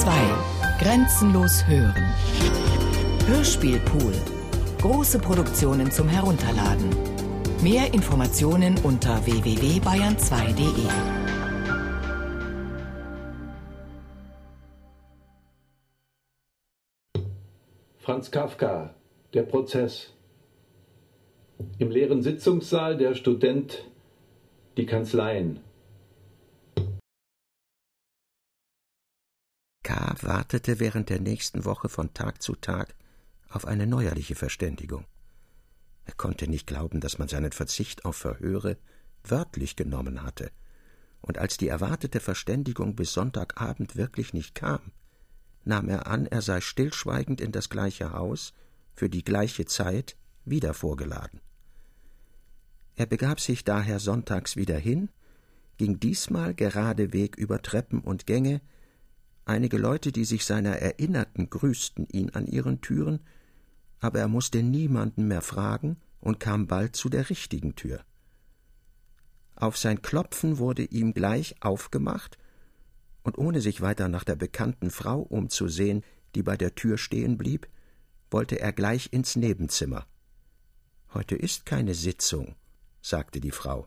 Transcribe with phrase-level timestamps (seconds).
[0.00, 0.10] 2.
[0.78, 2.04] Grenzenlos hören.
[3.26, 4.12] Hörspielpool.
[4.82, 6.90] Große Produktionen zum Herunterladen.
[7.62, 10.86] Mehr Informationen unter www.bayern2.de.
[17.98, 18.94] Franz Kafka,
[19.32, 20.12] der Prozess.
[21.78, 23.86] Im leeren Sitzungssaal der Student,
[24.76, 25.60] die Kanzleien.
[29.86, 30.16] K.
[30.20, 32.96] wartete während der nächsten Woche von Tag zu Tag
[33.48, 35.04] auf eine neuerliche Verständigung.
[36.06, 38.78] Er konnte nicht glauben, dass man seinen Verzicht auf Verhöre
[39.22, 40.50] wörtlich genommen hatte.
[41.20, 44.80] Und als die erwartete Verständigung bis Sonntagabend wirklich nicht kam,
[45.64, 48.54] nahm er an, er sei stillschweigend in das gleiche Haus
[48.92, 51.40] für die gleiche Zeit wieder vorgeladen.
[52.96, 55.10] Er begab sich daher sonntags wieder hin,
[55.76, 58.60] ging diesmal gerade Weg über Treppen und Gänge,
[59.48, 63.20] Einige Leute, die sich seiner erinnerten, grüßten ihn an ihren Türen,
[64.00, 68.04] aber er musste niemanden mehr fragen und kam bald zu der richtigen Tür.
[69.54, 72.38] Auf sein Klopfen wurde ihm gleich aufgemacht,
[73.22, 76.02] und ohne sich weiter nach der bekannten Frau umzusehen,
[76.34, 77.68] die bei der Tür stehen blieb,
[78.32, 80.06] wollte er gleich ins Nebenzimmer.
[81.14, 82.56] Heute ist keine Sitzung,
[83.00, 83.86] sagte die Frau.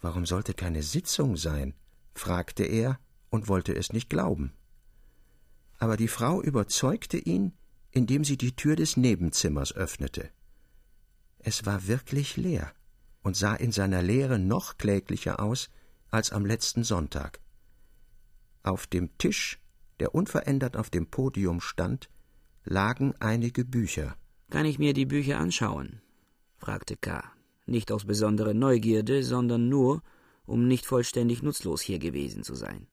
[0.00, 1.74] Warum sollte keine Sitzung sein?
[2.14, 2.98] fragte er
[3.30, 4.52] und wollte es nicht glauben.
[5.78, 7.52] Aber die Frau überzeugte ihn,
[7.90, 10.30] indem sie die Tür des Nebenzimmers öffnete.
[11.38, 12.72] Es war wirklich leer
[13.22, 15.70] und sah in seiner Leere noch kläglicher aus
[16.10, 17.40] als am letzten Sonntag.
[18.62, 19.58] Auf dem Tisch,
[20.00, 22.08] der unverändert auf dem Podium stand,
[22.64, 24.16] lagen einige Bücher.
[24.50, 26.00] Kann ich mir die Bücher anschauen?
[26.58, 27.22] fragte K.
[27.66, 30.02] Nicht aus besonderer Neugierde, sondern nur,
[30.46, 32.86] um nicht vollständig nutzlos hier gewesen zu sein.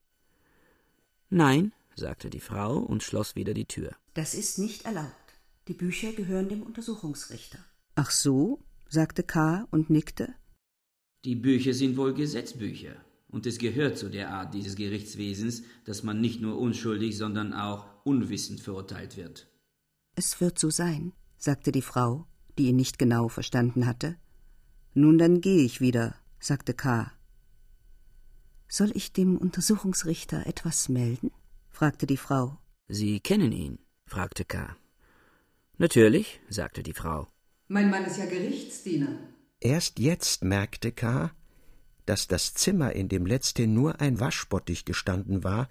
[1.34, 3.96] Nein, sagte die Frau und schloss wieder die Tür.
[4.14, 5.34] Das ist nicht erlaubt.
[5.68, 7.58] Die Bücher gehören dem Untersuchungsrichter.
[7.96, 9.68] Ach so, sagte K.
[9.72, 10.36] und nickte.
[11.26, 12.98] Die Bücher sind wohl Gesetzbücher.
[13.30, 17.88] Und es gehört zu der Art dieses Gerichtswesens, dass man nicht nur unschuldig, sondern auch
[18.04, 19.48] unwissend verurteilt wird.
[20.16, 22.28] Es wird so sein, sagte die Frau,
[22.60, 24.18] die ihn nicht genau verstanden hatte.
[24.94, 27.12] Nun dann gehe ich wieder, sagte K.
[28.68, 31.32] Soll ich dem Untersuchungsrichter etwas melden?
[31.70, 32.58] fragte die Frau.
[32.88, 33.80] Sie kennen ihn?
[34.06, 34.76] fragte K.
[35.78, 37.28] Natürlich, sagte die Frau.
[37.68, 39.20] Mein Mann ist ja Gerichtsdiener.
[39.60, 41.32] Erst jetzt merkte K.,
[42.06, 45.70] dass das Zimmer, in dem letzthin nur ein Waschbottich gestanden war,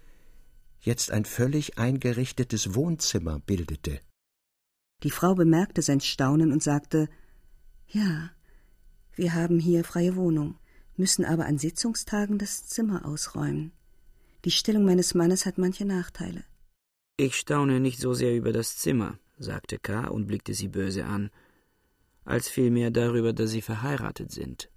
[0.81, 4.01] jetzt ein völlig eingerichtetes Wohnzimmer bildete.
[5.03, 7.09] Die Frau bemerkte sein Staunen und sagte
[7.89, 8.31] Ja,
[9.15, 10.57] wir haben hier freie Wohnung
[10.97, 13.73] müssen aber an Sitzungstagen das Zimmer ausräumen.
[14.45, 16.45] Die Stellung meines Mannes hat manche Nachteile.
[17.17, 20.09] Ich staune nicht so sehr über das Zimmer, sagte K.
[20.09, 21.31] und blickte sie böse an,
[22.25, 24.71] als vielmehr darüber, dass sie verheiratet sind.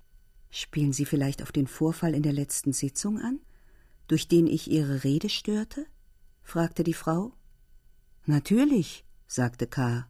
[0.49, 3.39] Spielen Sie vielleicht auf den Vorfall in der letzten Sitzung an,
[4.07, 5.85] durch den ich Ihre Rede störte?
[6.43, 7.33] fragte die Frau.
[8.25, 10.07] Natürlich, sagte K.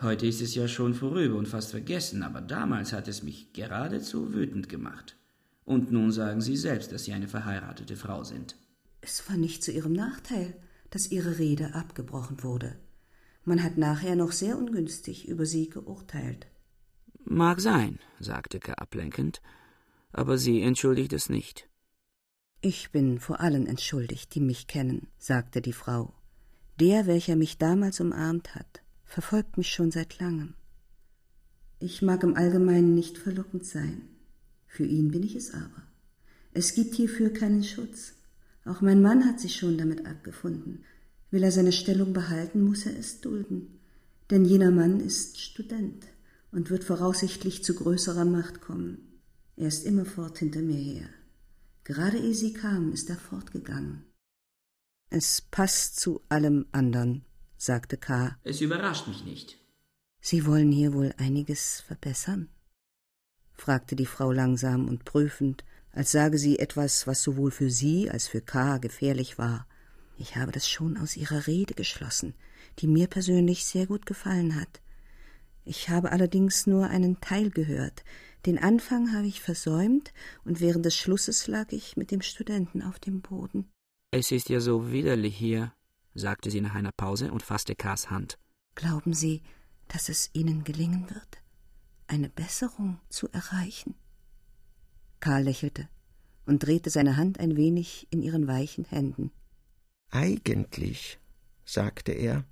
[0.00, 4.34] Heute ist es ja schon vorüber und fast vergessen, aber damals hat es mich geradezu
[4.34, 5.16] wütend gemacht.
[5.64, 8.56] Und nun sagen Sie selbst, dass Sie eine verheiratete Frau sind.
[9.00, 10.54] Es war nicht zu Ihrem Nachteil,
[10.90, 12.76] dass Ihre Rede abgebrochen wurde.
[13.44, 16.46] Man hat nachher noch sehr ungünstig über Sie geurteilt.
[17.24, 18.74] Mag sein, sagte K.
[18.74, 19.40] ablenkend,
[20.12, 21.68] aber sie entschuldigt es nicht.
[22.60, 26.14] Ich bin vor allen entschuldigt, die mich kennen, sagte die Frau.
[26.80, 30.54] Der, welcher mich damals umarmt hat, verfolgt mich schon seit langem.
[31.78, 34.02] Ich mag im Allgemeinen nicht verlockend sein,
[34.74, 35.82] für ihn bin ich es aber.
[36.52, 38.14] Es gibt hierfür keinen Schutz.
[38.64, 40.84] Auch mein Mann hat sich schon damit abgefunden.
[41.30, 43.78] Will er seine Stellung behalten, muss er es dulden.
[44.30, 46.06] Denn jener Mann ist Student
[46.50, 49.20] und wird voraussichtlich zu größerer Macht kommen.
[49.56, 51.08] Er ist immerfort hinter mir her.
[51.84, 54.04] Gerade ehe sie kam, ist er fortgegangen.
[55.10, 57.24] Es passt zu allem andern,
[57.56, 58.36] sagte K.
[58.42, 59.58] Es überrascht mich nicht.
[60.20, 62.48] Sie wollen hier wohl einiges verbessern?
[63.54, 68.26] Fragte die Frau langsam und prüfend, als sage sie etwas, was sowohl für sie als
[68.26, 68.78] für K.
[68.78, 69.66] gefährlich war.
[70.18, 72.34] Ich habe das schon aus ihrer Rede geschlossen,
[72.78, 74.80] die mir persönlich sehr gut gefallen hat.
[75.64, 78.04] Ich habe allerdings nur einen Teil gehört.
[78.44, 80.12] Den Anfang habe ich versäumt,
[80.44, 83.70] und während des Schlusses lag ich mit dem Studenten auf dem Boden.
[84.10, 85.72] Es ist ja so widerlich hier,
[86.14, 88.38] sagte sie nach einer Pause und fasste Ks Hand.
[88.74, 89.42] Glauben Sie,
[89.88, 91.43] dass es Ihnen gelingen wird?
[92.14, 93.96] Eine Besserung zu erreichen.
[95.18, 95.88] Karl lächelte
[96.46, 99.32] und drehte seine Hand ein wenig in ihren weichen Händen.
[100.10, 101.18] Eigentlich,
[101.64, 102.44] sagte er,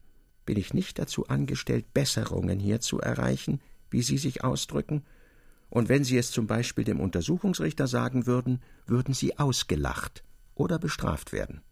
[0.46, 5.04] bin ich nicht dazu angestellt, Besserungen hier zu erreichen, wie Sie sich ausdrücken,
[5.70, 10.24] und wenn Sie es zum Beispiel dem Untersuchungsrichter sagen würden, würden Sie ausgelacht
[10.56, 11.62] oder bestraft werden.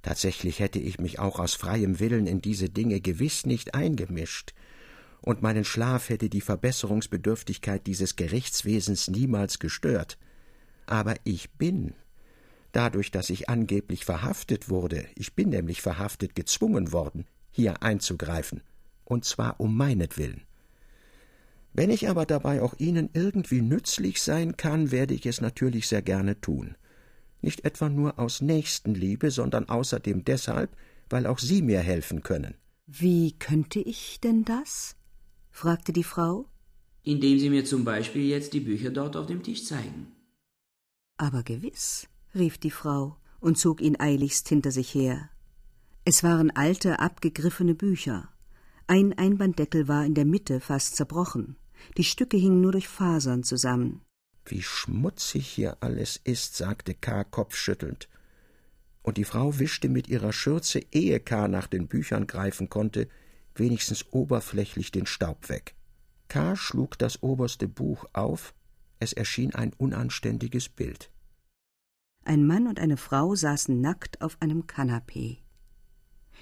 [0.00, 4.54] Tatsächlich hätte ich mich auch aus freiem Willen in diese Dinge gewiss nicht eingemischt,
[5.24, 10.18] und meinen Schlaf hätte die Verbesserungsbedürftigkeit dieses Gerichtswesens niemals gestört.
[10.84, 11.94] Aber ich bin,
[12.72, 18.60] dadurch, dass ich angeblich verhaftet wurde, ich bin nämlich verhaftet gezwungen worden, hier einzugreifen,
[19.04, 20.42] und zwar um meinetwillen.
[21.72, 26.02] Wenn ich aber dabei auch Ihnen irgendwie nützlich sein kann, werde ich es natürlich sehr
[26.02, 26.76] gerne tun.
[27.40, 30.76] Nicht etwa nur aus Nächstenliebe, sondern außerdem deshalb,
[31.08, 32.56] weil auch Sie mir helfen können.
[32.86, 34.96] Wie könnte ich denn das?
[35.54, 36.46] Fragte die Frau.
[37.04, 40.08] Indem Sie mir zum Beispiel jetzt die Bücher dort auf dem Tisch zeigen.
[41.16, 45.30] Aber gewiss, rief die Frau und zog ihn eiligst hinter sich her.
[46.04, 48.28] Es waren alte, abgegriffene Bücher.
[48.88, 51.56] Ein Einbanddeckel war in der Mitte fast zerbrochen.
[51.96, 54.02] Die Stücke hingen nur durch Fasern zusammen.
[54.44, 57.22] Wie schmutzig hier alles ist, sagte K.
[57.22, 58.08] kopfschüttelnd.
[59.02, 61.46] Und die Frau wischte mit ihrer Schürze, ehe K.
[61.46, 63.08] nach den Büchern greifen konnte,
[63.54, 65.74] wenigstens oberflächlich den Staub weg.
[66.28, 66.56] K.
[66.56, 68.54] schlug das oberste Buch auf,
[68.98, 71.10] es erschien ein unanständiges Bild.
[72.24, 75.38] Ein Mann und eine Frau saßen nackt auf einem Kanapee.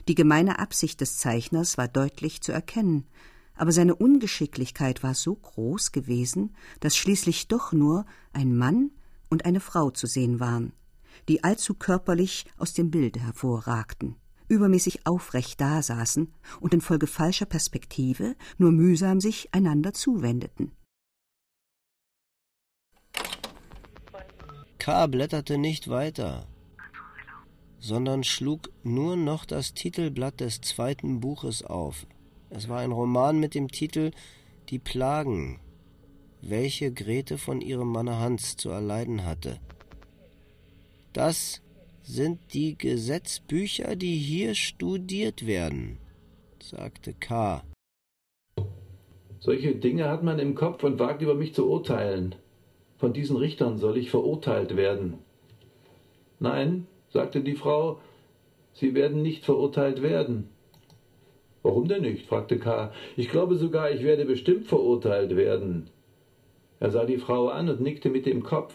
[0.09, 3.07] Die gemeine Absicht des Zeichners war deutlich zu erkennen,
[3.55, 8.93] aber seine Ungeschicklichkeit war so groß gewesen, dass schließlich doch nur ein Mann
[9.29, 10.73] und eine Frau zu sehen waren,
[11.29, 14.17] die allzu körperlich aus dem Bilde hervorragten,
[14.53, 20.73] übermäßig aufrecht dasaßen und infolge falscher Perspektive nur mühsam sich einander zuwendeten.
[24.79, 25.07] K.
[25.07, 26.47] blätterte nicht weiter
[27.83, 32.07] sondern schlug nur noch das Titelblatt des zweiten Buches auf.
[32.49, 34.13] Es war ein Roman mit dem Titel
[34.69, 35.59] Die Plagen,
[36.41, 39.59] welche Grete von ihrem Manne Hans zu erleiden hatte.
[41.13, 41.61] Das
[42.03, 45.99] sind die Gesetzbücher, die hier studiert werden,
[46.61, 47.63] sagte K.
[49.41, 52.35] Solche Dinge hat man im Kopf und wagt über mich zu urteilen.
[52.99, 55.19] Von diesen Richtern soll ich verurteilt werden.
[56.39, 58.01] Nein, sagte die Frau,
[58.75, 60.49] Sie werden nicht verurteilt werden.
[61.63, 62.27] Warum denn nicht?
[62.27, 62.93] fragte K.
[63.17, 65.91] Ich glaube sogar, ich werde bestimmt verurteilt werden.
[66.81, 68.75] Er sah die Frau an und nickte mit dem Kopf.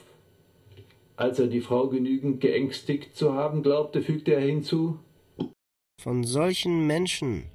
[1.18, 5.00] Als er die Frau genügend geängstigt zu haben glaubte, fügte er hinzu
[6.00, 7.50] Von solchen Menschen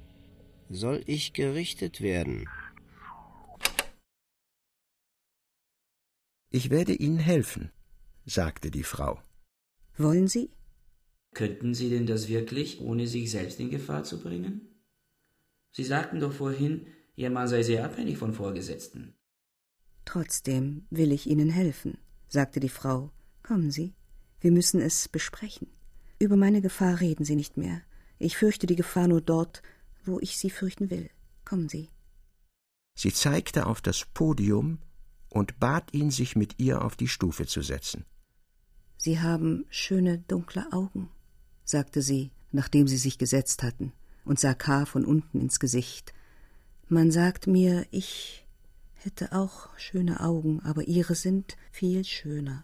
[0.69, 2.49] soll ich gerichtet werden.
[6.49, 7.71] Ich werde Ihnen helfen,
[8.25, 9.21] sagte die Frau.
[9.97, 10.49] Wollen Sie?
[11.33, 14.83] Könnten Sie denn das wirklich, ohne sich selbst in Gefahr zu bringen?
[15.71, 19.15] Sie sagten doch vorhin, Ihr Mann sei sehr abhängig von Vorgesetzten.
[20.03, 23.11] Trotzdem will ich Ihnen helfen, sagte die Frau.
[23.43, 23.93] Kommen Sie,
[24.39, 25.67] wir müssen es besprechen.
[26.17, 27.81] Über meine Gefahr reden Sie nicht mehr.
[28.17, 29.61] Ich fürchte die Gefahr nur dort,
[30.05, 31.09] wo ich sie fürchten will.
[31.43, 31.89] Kommen Sie.
[32.95, 34.79] Sie zeigte auf das Podium
[35.29, 38.05] und bat ihn, sich mit ihr auf die Stufe zu setzen.
[38.97, 41.09] Sie haben schöne dunkle Augen,
[41.65, 43.91] sagte sie, nachdem sie sich gesetzt hatten,
[44.23, 44.85] und sah K.
[44.85, 46.13] von unten ins Gesicht.
[46.87, 48.47] Man sagt mir, ich
[48.93, 52.63] hätte auch schöne Augen, aber ihre sind viel schöner.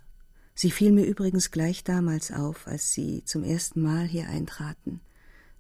[0.62, 5.00] Sie fiel mir übrigens gleich damals auf, als Sie zum ersten Mal hier eintraten.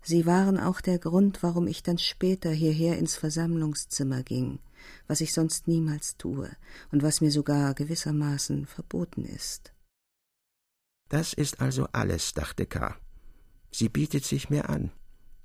[0.01, 4.59] Sie waren auch der Grund, warum ich dann später hierher ins Versammlungszimmer ging,
[5.07, 6.51] was ich sonst niemals tue
[6.91, 9.71] und was mir sogar gewissermaßen verboten ist.
[11.07, 12.97] Das ist also alles, dachte K.
[13.71, 14.91] Sie bietet sich mir an.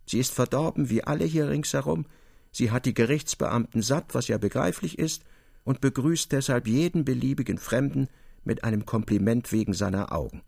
[0.04, 2.06] Sie ist verdorben wie alle hier ringsherum.
[2.50, 5.22] Sie hat die Gerichtsbeamten satt, was ja begreiflich ist,
[5.62, 8.08] und begrüßt deshalb jeden beliebigen Fremden
[8.44, 10.42] mit einem Kompliment wegen seiner Augen.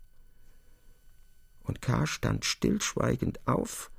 [1.65, 2.07] Und K.
[2.07, 3.91] stand stillschweigend auf,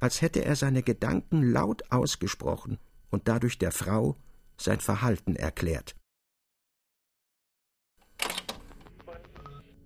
[0.00, 2.78] als hätte er seine Gedanken laut ausgesprochen
[3.10, 4.16] und dadurch der Frau
[4.56, 5.96] sein Verhalten erklärt.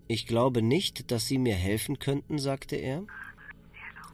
[0.08, 3.06] Ich glaube nicht, dass Sie mir helfen könnten, sagte er.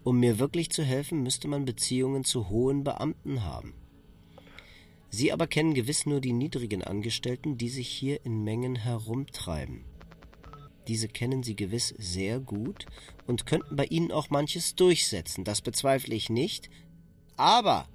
[0.03, 3.75] Um mir wirklich zu helfen, müsste man Beziehungen zu hohen Beamten haben.
[5.15, 9.85] Sie aber kennen gewiss nur die niedrigen Angestellten, die sich hier in Mengen herumtreiben.
[10.89, 12.87] Diese kennen Sie gewiss sehr gut
[13.29, 16.69] und könnten bei Ihnen auch manches durchsetzen, das bezweifle ich nicht.
[17.37, 17.89] Aber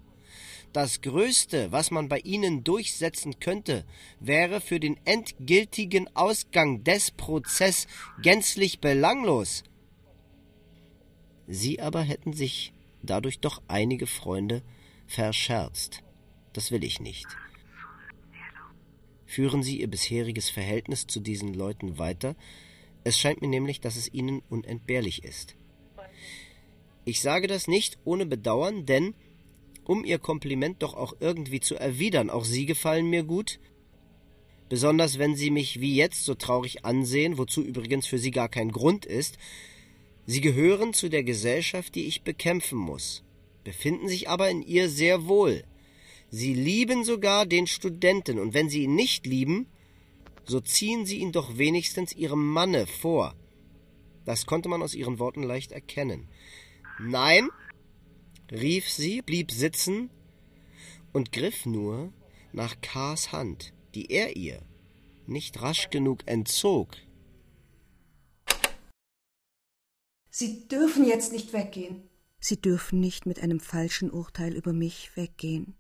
[0.72, 3.86] das Größte, was man bei ihnen durchsetzen könnte,
[4.22, 7.88] wäre für den endgültigen Ausgang des Prozesses
[8.22, 9.64] gänzlich belanglos.
[11.48, 12.72] Sie aber hätten sich
[13.04, 14.64] dadurch doch einige Freunde
[15.06, 16.02] verscherzt.
[16.54, 17.28] Das will ich nicht.
[19.26, 22.36] Führen Sie Ihr bisheriges Verhältnis zu diesen Leuten weiter.
[23.04, 25.56] Es scheint mir nämlich, dass es Ihnen unentbehrlich ist.
[27.06, 29.14] Ich sage das nicht ohne Bedauern, denn
[29.84, 33.60] um Ihr Kompliment doch auch irgendwie zu erwidern, auch Sie gefallen mir gut,
[34.68, 38.72] besonders wenn Sie mich wie jetzt so traurig ansehen, wozu übrigens für Sie gar kein
[38.72, 39.38] Grund ist,
[40.28, 43.24] Sie gehören zu der Gesellschaft, die ich bekämpfen muss,
[43.64, 45.64] befinden sich aber in ihr sehr wohl.
[46.32, 49.68] Sie lieben sogar den Studenten, und wenn Sie ihn nicht lieben,
[50.46, 53.36] so ziehen Sie ihn doch wenigstens Ihrem Manne vor.
[54.26, 56.28] Das konnte man aus Ihren Worten leicht erkennen.
[57.00, 57.50] Nein,
[58.52, 60.10] rief sie, blieb sitzen
[61.14, 62.14] und griff nur
[62.52, 64.62] nach Kars Hand, die er ihr
[65.28, 66.96] nicht rasch genug entzog.
[70.30, 72.10] Sie dürfen jetzt nicht weggehen.
[72.40, 75.76] Sie dürfen nicht mit einem falschen Urteil über mich weggehen.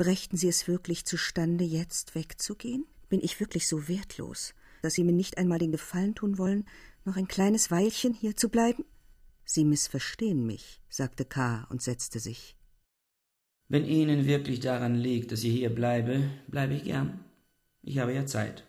[0.00, 2.86] Brächten Sie es wirklich zustande, jetzt wegzugehen?
[3.10, 6.64] Bin ich wirklich so wertlos, dass Sie mir nicht einmal den Gefallen tun wollen,
[7.04, 8.86] noch ein kleines Weilchen hier zu bleiben?
[9.44, 11.66] Sie missverstehen mich, sagte K.
[11.68, 12.56] und setzte sich.
[13.68, 17.22] Wenn Ihnen wirklich daran liegt, dass ich hier bleibe, bleibe ich gern.
[17.82, 18.64] Ich habe ja Zeit.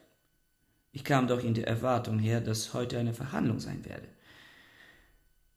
[0.92, 4.10] Ich kam doch in der Erwartung her, dass heute eine Verhandlung sein werde.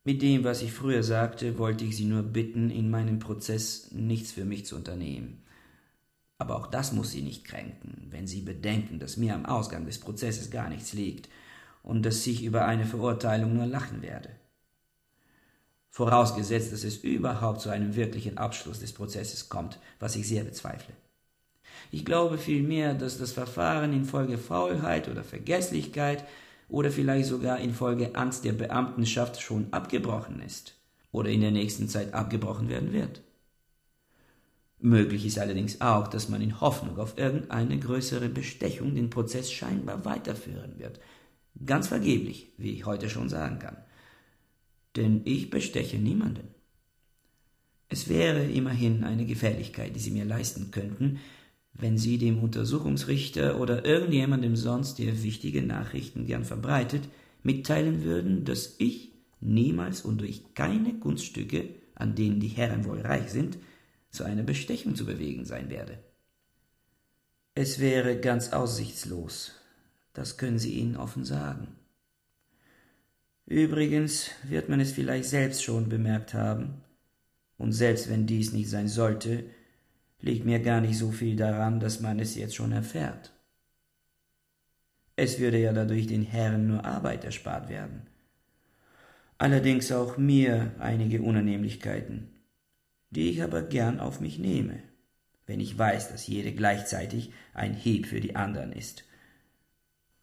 [0.04, 4.30] Mit dem, was ich früher sagte, wollte ich Sie nur bitten, in meinem Prozess nichts
[4.30, 5.40] für mich zu unternehmen.
[6.44, 9.98] Aber auch das muss Sie nicht kränken, wenn Sie bedenken, dass mir am Ausgang des
[9.98, 11.30] Prozesses gar nichts liegt
[11.82, 14.28] und dass ich über eine Verurteilung nur lachen werde.
[15.88, 20.92] Vorausgesetzt, dass es überhaupt zu einem wirklichen Abschluss des Prozesses kommt, was ich sehr bezweifle.
[21.90, 26.26] Ich glaube vielmehr, dass das Verfahren infolge Faulheit oder Vergesslichkeit
[26.68, 30.74] oder vielleicht sogar infolge Angst der Beamtenschaft schon abgebrochen ist
[31.10, 33.22] oder in der nächsten Zeit abgebrochen werden wird.
[34.80, 40.04] Möglich ist allerdings auch, dass man in Hoffnung auf irgendeine größere Bestechung den Prozess scheinbar
[40.04, 41.00] weiterführen wird.
[41.64, 43.76] Ganz vergeblich, wie ich heute schon sagen kann.
[44.96, 46.48] Denn ich besteche niemanden.
[47.88, 51.20] Es wäre immerhin eine Gefälligkeit, die Sie mir leisten könnten,
[51.74, 57.08] wenn Sie dem Untersuchungsrichter oder irgendjemandem sonst, der wichtige Nachrichten gern verbreitet,
[57.42, 63.30] mitteilen würden, dass ich niemals und durch keine Kunststücke, an denen die Herren wohl reich
[63.30, 63.58] sind,
[64.14, 65.98] zu einer Bestechung zu bewegen sein werde.
[67.54, 69.52] Es wäre ganz aussichtslos,
[70.12, 71.68] das können Sie ihnen offen sagen.
[73.46, 76.82] Übrigens wird man es vielleicht selbst schon bemerkt haben,
[77.58, 79.44] und selbst wenn dies nicht sein sollte,
[80.20, 83.32] liegt mir gar nicht so viel daran, dass man es jetzt schon erfährt.
[85.16, 88.08] Es würde ja dadurch den Herren nur Arbeit erspart werden.
[89.38, 92.33] Allerdings auch mir einige Unannehmlichkeiten,
[93.14, 94.82] die ich aber gern auf mich nehme,
[95.46, 99.04] wenn ich weiß, dass jede gleichzeitig ein Hieb für die anderen ist.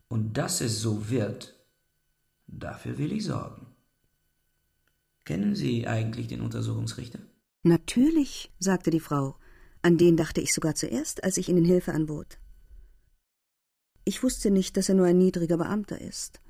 [0.07, 1.55] Und dass es so wird,
[2.48, 3.67] dafür will ich sorgen.
[5.24, 7.19] Kennen Sie eigentlich den Untersuchungsrichter?
[7.63, 9.38] Natürlich, sagte die Frau.
[9.83, 12.39] An den dachte ich sogar zuerst, als ich Ihnen Hilfe anbot.
[14.03, 16.41] Ich wusste nicht, dass er nur ein niedriger Beamter ist.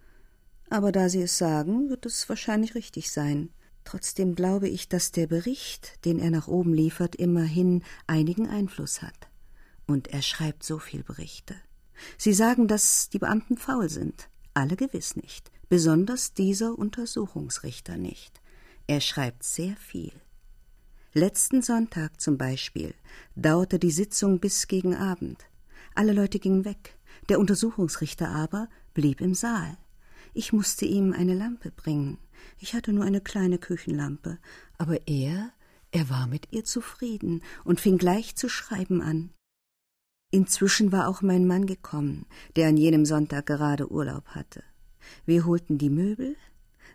[0.69, 3.49] Aber da Sie es sagen, wird es wahrscheinlich richtig sein.
[3.83, 9.29] Trotzdem glaube ich, dass der Bericht, den er nach oben liefert, immerhin einigen Einfluss hat.
[9.87, 11.55] Und er schreibt so viel Berichte.
[12.17, 14.29] Sie sagen, dass die Beamten faul sind.
[14.53, 15.51] Alle gewiss nicht.
[15.69, 18.41] Besonders dieser Untersuchungsrichter nicht.
[18.87, 20.11] Er schreibt sehr viel.
[21.13, 22.93] Letzten Sonntag zum Beispiel
[23.35, 25.45] dauerte die Sitzung bis gegen Abend.
[25.93, 26.97] Alle Leute gingen weg,
[27.29, 29.77] der Untersuchungsrichter aber blieb im Saal.
[30.33, 32.17] Ich musste ihm eine Lampe bringen.
[32.59, 34.37] Ich hatte nur eine kleine Küchenlampe,
[34.77, 35.51] aber er,
[35.91, 39.31] er war mit ihr zufrieden und fing gleich zu schreiben an.
[40.31, 44.63] Inzwischen war auch mein Mann gekommen, der an jenem Sonntag gerade Urlaub hatte.
[45.25, 46.37] Wir holten die Möbel,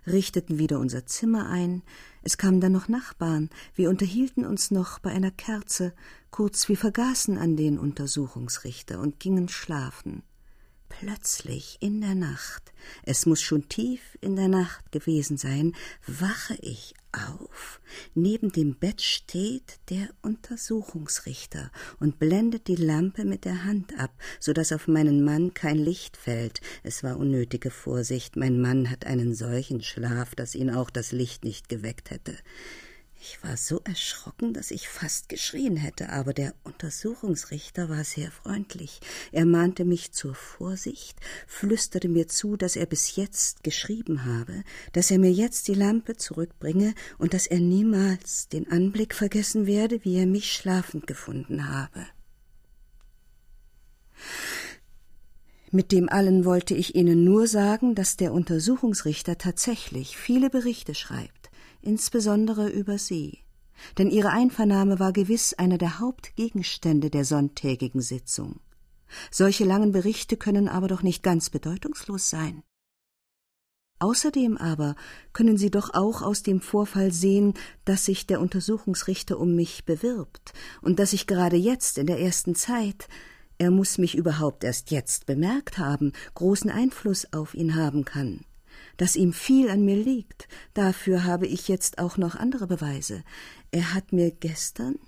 [0.07, 1.83] richteten wieder unser Zimmer ein,
[2.23, 5.93] es kamen dann noch Nachbarn, wir unterhielten uns noch bei einer Kerze,
[6.31, 10.23] kurz wir vergaßen an den Untersuchungsrichter und gingen schlafen.
[10.89, 15.75] Plötzlich in der Nacht, es muss schon tief in der Nacht gewesen sein,
[16.07, 17.79] wache ich auf.
[18.15, 24.53] Neben dem Bett steht der Untersuchungsrichter und blendet die Lampe mit der Hand ab, so
[24.53, 26.61] dass auf meinen Mann kein Licht fällt.
[26.83, 31.43] Es war unnötige Vorsicht, mein Mann hat einen solchen Schlaf, dass ihn auch das Licht
[31.43, 32.35] nicht geweckt hätte.
[33.29, 39.01] Ich war so erschrocken, dass ich fast geschrien hätte, aber der Untersuchungsrichter war sehr freundlich.
[39.33, 45.11] Er mahnte mich zur Vorsicht, flüsterte mir zu, dass er bis jetzt geschrieben habe, dass
[45.11, 50.17] er mir jetzt die Lampe zurückbringe und dass er niemals den Anblick vergessen werde, wie
[50.17, 52.05] er mich schlafend gefunden habe.
[55.69, 61.36] Mit dem allen wollte ich Ihnen nur sagen, dass der Untersuchungsrichter tatsächlich viele Berichte schreibt
[61.87, 63.39] insbesondere über sie,
[63.97, 68.59] denn ihre Einvernahme war gewiss einer der Hauptgegenstände der sonntägigen Sitzung.
[69.31, 72.61] Solche langen Berichte können aber doch nicht ganz bedeutungslos sein.
[73.99, 74.95] Außerdem aber
[75.33, 80.53] können Sie doch auch aus dem Vorfall sehen, dass sich der Untersuchungsrichter um mich bewirbt
[80.81, 83.07] und dass ich gerade jetzt in der ersten Zeit
[83.59, 88.45] er muss mich überhaupt erst jetzt bemerkt haben, großen Einfluss auf ihn haben kann
[88.97, 90.47] dass ihm viel an mir liegt.
[90.73, 93.23] Dafür habe ich jetzt auch noch andere Beweise.
[93.71, 94.99] Er hat mir gestern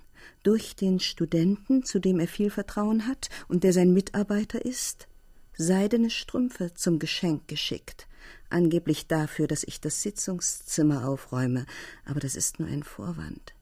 [0.42, 5.08] durch den Studenten, zu dem er viel Vertrauen hat und der sein Mitarbeiter ist,
[5.56, 8.06] seidene Strümpfe zum Geschenk geschickt,
[8.48, 11.66] angeblich dafür, dass ich das Sitzungszimmer aufräume,
[12.04, 13.54] aber das ist nur ein Vorwand,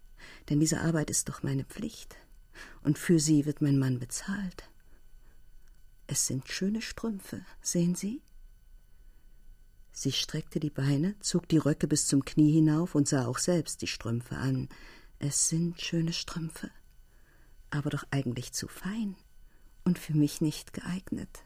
[0.49, 2.17] denn diese Arbeit ist doch meine Pflicht,
[2.83, 4.65] und für sie wird mein Mann bezahlt.
[6.07, 8.23] Es sind schöne Strümpfe, sehen Sie?
[10.01, 13.83] Sie streckte die Beine, zog die Röcke bis zum Knie hinauf und sah auch selbst
[13.83, 14.69] die Strümpfe an.
[15.19, 16.71] Es sind schöne Strümpfe,
[17.71, 19.17] aber doch eigentlich zu fein
[19.85, 21.43] und für mich nicht geeignet.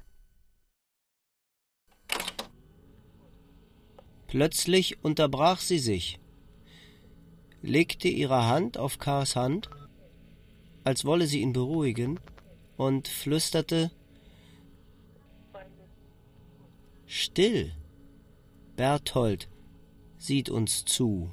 [4.27, 6.21] Plötzlich unterbrach sie sich,
[7.63, 9.71] legte ihre Hand auf Kars Hand,
[10.85, 12.21] als wolle sie ihn beruhigen,
[12.77, 13.91] und flüsterte
[17.07, 17.73] Still.
[18.77, 19.51] Berthold
[20.17, 21.31] sieht uns zu.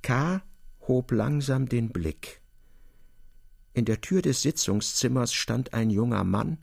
[0.00, 0.42] K.
[0.88, 2.40] hob langsam den Blick.
[3.74, 6.58] In der Tür des Sitzungszimmers stand ein junger Mann.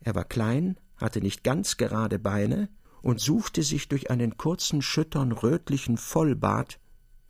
[0.00, 2.70] Er war klein, hatte nicht ganz gerade Beine
[3.02, 6.80] und suchte sich durch einen kurzen, schüttern, rötlichen Vollbart,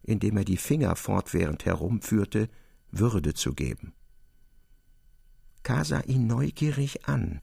[0.03, 2.49] in dem er die Finger fortwährend herumführte,
[2.93, 3.93] Würde zu geben.
[5.65, 5.83] K.
[5.83, 7.41] sah ihn neugierig an.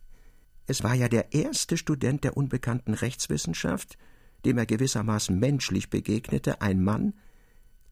[0.68, 3.98] Es war ja der erste Student der unbekannten Rechtswissenschaft,
[4.46, 7.16] dem er gewissermaßen menschlich begegnete, ein Mann,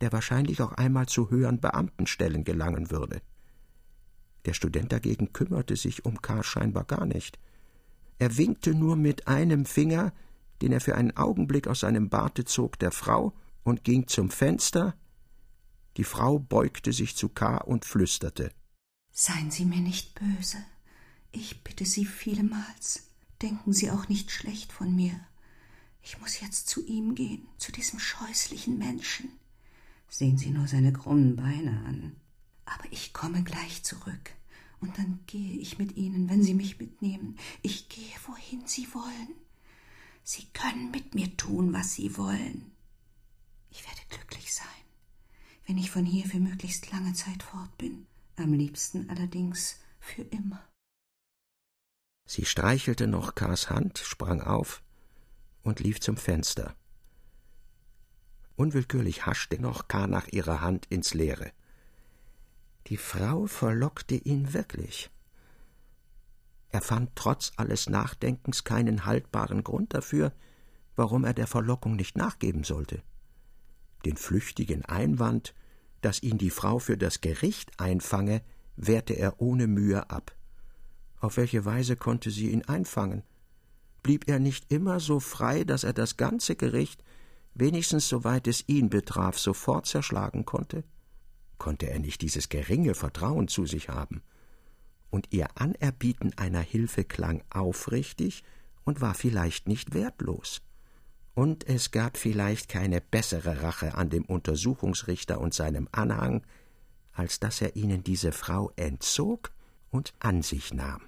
[0.01, 3.21] der wahrscheinlich auch einmal zu höheren Beamtenstellen gelangen würde.
[4.45, 6.43] Der Student dagegen kümmerte sich um K.
[6.43, 7.39] scheinbar gar nicht.
[8.19, 10.13] Er winkte nur mit einem Finger,
[10.61, 14.95] den er für einen Augenblick aus seinem Barte zog, der Frau und ging zum Fenster.
[15.97, 17.57] Die Frau beugte sich zu K.
[17.57, 18.51] und flüsterte
[19.21, 20.63] Seien Sie mir nicht böse.
[21.33, 23.09] Ich bitte Sie vielmals.
[23.41, 25.19] Denken Sie auch nicht schlecht von mir.
[26.01, 29.29] Ich muss jetzt zu ihm gehen, zu diesem scheußlichen Menschen.
[30.07, 32.15] Sehen Sie nur seine krummen Beine an.
[32.63, 34.31] Aber ich komme gleich zurück,
[34.79, 37.37] und dann gehe ich mit Ihnen, wenn Sie mich mitnehmen.
[37.61, 39.33] Ich gehe, wohin Sie wollen.
[40.23, 42.71] Sie können mit mir tun, was Sie wollen.
[43.69, 44.65] Ich werde glücklich sein,
[45.67, 48.07] wenn ich von hier für möglichst lange Zeit fort bin
[48.39, 50.63] am liebsten allerdings für immer.
[52.25, 54.83] Sie streichelte noch Kars Hand, sprang auf
[55.63, 56.75] und lief zum Fenster.
[58.55, 60.07] Unwillkürlich haschte noch K.
[60.07, 61.51] nach ihrer Hand ins Leere.
[62.87, 65.09] Die Frau verlockte ihn wirklich.
[66.69, 70.33] Er fand trotz alles Nachdenkens keinen haltbaren Grund dafür,
[70.95, 73.01] warum er der Verlockung nicht nachgeben sollte.
[74.05, 75.55] Den flüchtigen Einwand,
[76.01, 78.41] dass ihn die Frau für das Gericht einfange,
[78.75, 80.35] wehrte er ohne Mühe ab.
[81.19, 83.23] Auf welche Weise konnte sie ihn einfangen?
[84.03, 87.03] Blieb er nicht immer so frei, dass er das ganze Gericht,
[87.53, 90.83] wenigstens soweit es ihn betraf, sofort zerschlagen konnte?
[91.57, 94.21] Konnte er nicht dieses geringe Vertrauen zu sich haben?
[95.09, 98.43] Und ihr Anerbieten einer Hilfe klang aufrichtig
[98.85, 100.61] und war vielleicht nicht wertlos.
[101.39, 106.45] Und es gab vielleicht keine bessere Rache an dem Untersuchungsrichter und seinem Anhang,
[107.13, 109.53] als dass er ihnen diese Frau entzog
[109.89, 111.03] und an sich nahm.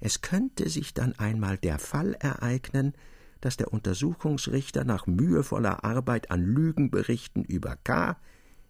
[0.00, 2.94] Es könnte sich dann einmal der Fall ereignen,
[3.40, 8.16] dass der Untersuchungsrichter nach mühevoller Arbeit an Lügenberichten über K.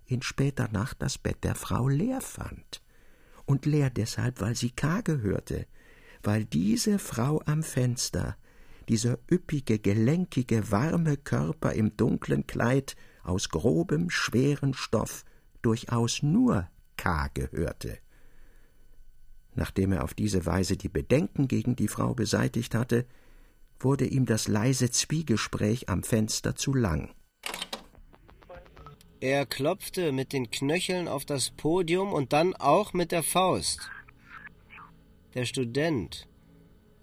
[0.04, 2.82] in später Nacht das Bett der Frau leer fand.
[3.46, 5.00] Und leer deshalb, weil sie K.
[5.00, 5.66] gehörte,
[6.22, 8.36] weil diese Frau am Fenster
[8.88, 15.24] dieser üppige, gelenkige, warme Körper im dunklen Kleid aus grobem, schweren Stoff
[15.62, 17.28] durchaus nur K.
[17.34, 17.98] gehörte.
[19.54, 23.06] Nachdem er auf diese Weise die Bedenken gegen die Frau beseitigt hatte,
[23.80, 27.12] wurde ihm das leise Zwiegespräch am Fenster zu lang.
[29.20, 33.90] Er klopfte mit den Knöcheln auf das Podium und dann auch mit der Faust.
[35.34, 36.27] Der Student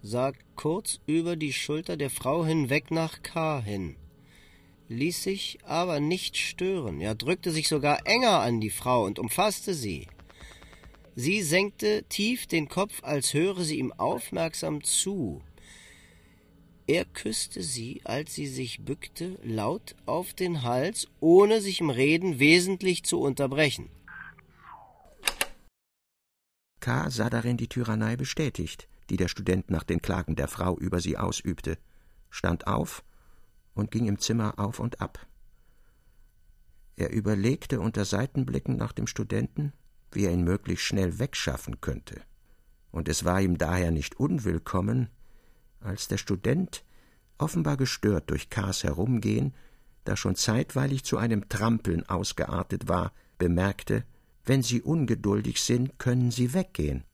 [0.02, 3.60] sah kurz über die Schulter der Frau hinweg nach K.
[3.60, 3.96] hin,
[4.88, 9.74] ließ sich aber nicht stören, ja drückte sich sogar enger an die Frau und umfasste
[9.74, 10.08] sie.
[11.14, 15.42] Sie senkte tief den Kopf, als höre sie ihm aufmerksam zu.
[16.86, 22.38] Er küsste sie, als sie sich bückte, laut auf den Hals, ohne sich im Reden
[22.38, 23.90] wesentlich zu unterbrechen.
[26.80, 27.10] K.
[27.10, 31.16] sah darin die Tyrannei bestätigt, die der Student nach den Klagen der Frau über sie
[31.16, 31.78] ausübte,
[32.30, 33.04] stand auf
[33.74, 35.26] und ging im Zimmer auf und ab.
[36.96, 39.72] Er überlegte unter Seitenblicken nach dem Studenten,
[40.12, 42.22] wie er ihn möglichst schnell wegschaffen könnte,
[42.90, 45.10] und es war ihm daher nicht unwillkommen,
[45.80, 46.84] als der Student,
[47.38, 49.54] offenbar gestört durch Kars Herumgehen,
[50.04, 54.04] da schon zeitweilig zu einem Trampeln ausgeartet war, bemerkte,
[54.44, 57.04] wenn Sie ungeduldig sind, können Sie weggehen.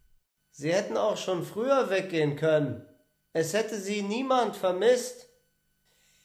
[0.53, 2.87] Sie hätten auch schon früher weggehen können.
[3.33, 5.29] Es hätte Sie niemand vermisst.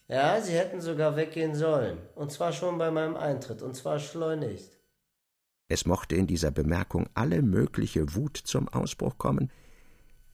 [0.08, 1.98] Ja, Sie hätten sogar weggehen sollen.
[2.14, 4.78] Und zwar schon bei meinem Eintritt, und zwar schleunigst.
[5.68, 9.52] Es mochte in dieser Bemerkung alle mögliche Wut zum Ausbruch kommen,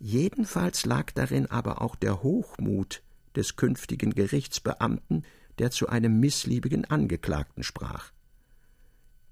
[0.05, 3.03] Jedenfalls lag darin aber auch der Hochmut
[3.37, 5.23] des künftigen Gerichtsbeamten,
[5.59, 8.11] der zu einem missliebigen Angeklagten sprach.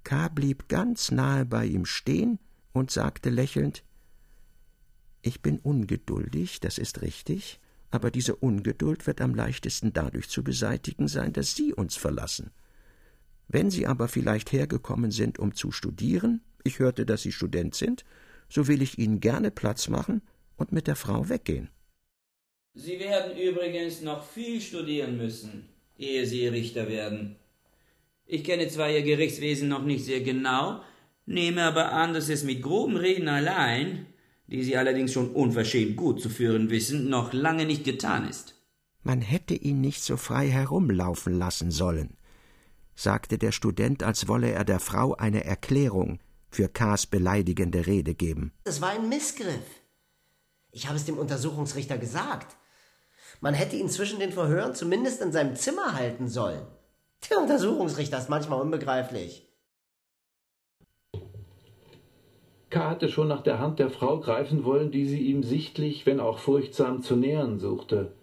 [0.05, 0.29] K.
[0.29, 2.39] blieb ganz nahe bei ihm stehen
[2.71, 3.83] und sagte lächelnd
[5.21, 7.59] Ich bin ungeduldig, das ist richtig,
[7.91, 12.51] aber diese Ungeduld wird am leichtesten dadurch zu beseitigen sein, dass Sie uns verlassen.
[13.47, 18.05] Wenn Sie aber vielleicht hergekommen sind, um zu studieren, ich hörte, dass Sie Student sind,
[18.49, 20.21] so will ich Ihnen gerne Platz machen
[20.55, 21.69] und mit der Frau weggehen.
[22.73, 27.35] Sie werden übrigens noch viel studieren müssen, ehe Sie Richter werden.
[28.25, 30.81] Ich kenne zwar Ihr Gerichtswesen noch nicht sehr genau,
[31.25, 34.05] nehme aber an, dass es mit groben Reden allein,
[34.47, 38.55] die Sie allerdings schon unverschämt gut zu führen wissen, noch lange nicht getan ist.
[39.03, 42.17] Man hätte ihn nicht so frei herumlaufen lassen sollen,
[42.95, 48.51] sagte der Student, als wolle er der Frau eine Erklärung für K.s beleidigende Rede geben.
[48.63, 49.65] Es war ein Missgriff.
[50.71, 52.55] Ich habe es dem Untersuchungsrichter gesagt.
[53.39, 56.65] Man hätte ihn zwischen den Verhören zumindest in seinem Zimmer halten sollen.
[57.29, 59.47] Der Untersuchungsrichter ist manchmal unbegreiflich.
[62.71, 62.89] K.
[62.89, 66.37] hatte schon nach der Hand der Frau greifen wollen, die sie ihm sichtlich, wenn auch
[66.37, 68.13] furchtsam, zu nähern suchte,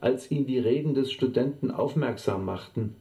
[0.00, 2.94] als ihn die Reden des Studenten aufmerksam machten.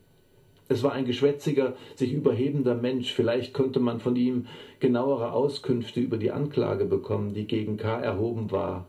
[0.70, 3.14] Es war ein geschwätziger, sich überhebender Mensch.
[3.14, 4.48] Vielleicht konnte man von ihm
[4.80, 8.00] genauere Auskünfte über die Anklage bekommen, die gegen K.
[8.00, 8.88] erhoben war.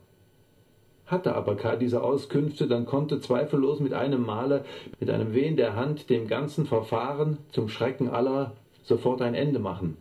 [1.04, 1.76] Hatte aber K.
[1.76, 4.64] diese Auskünfte, dann konnte zweifellos mit einem Male,
[4.98, 8.52] mit einem Wehen der Hand, dem ganzen Verfahren zum Schrecken aller
[8.82, 9.98] sofort ein Ende machen.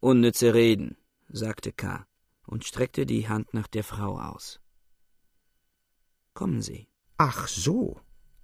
[0.00, 0.96] Unnütze Reden,
[1.28, 2.06] sagte K.
[2.46, 4.58] und streckte die Hand nach der Frau aus.
[6.32, 6.88] Kommen Sie.
[7.18, 8.00] Ach so,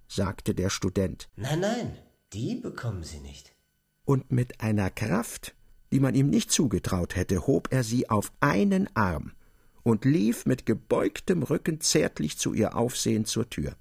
[0.07, 1.29] sagte der Student.
[1.35, 1.97] Nein, nein,
[2.31, 3.55] die bekommen Sie nicht.
[4.05, 5.55] Und mit einer Kraft,
[5.91, 9.33] die man ihm nicht zugetraut hätte, hob er sie auf einen Arm
[9.81, 13.75] und lief mit gebeugtem Rücken zärtlich zu ihr aufsehend zur Tür.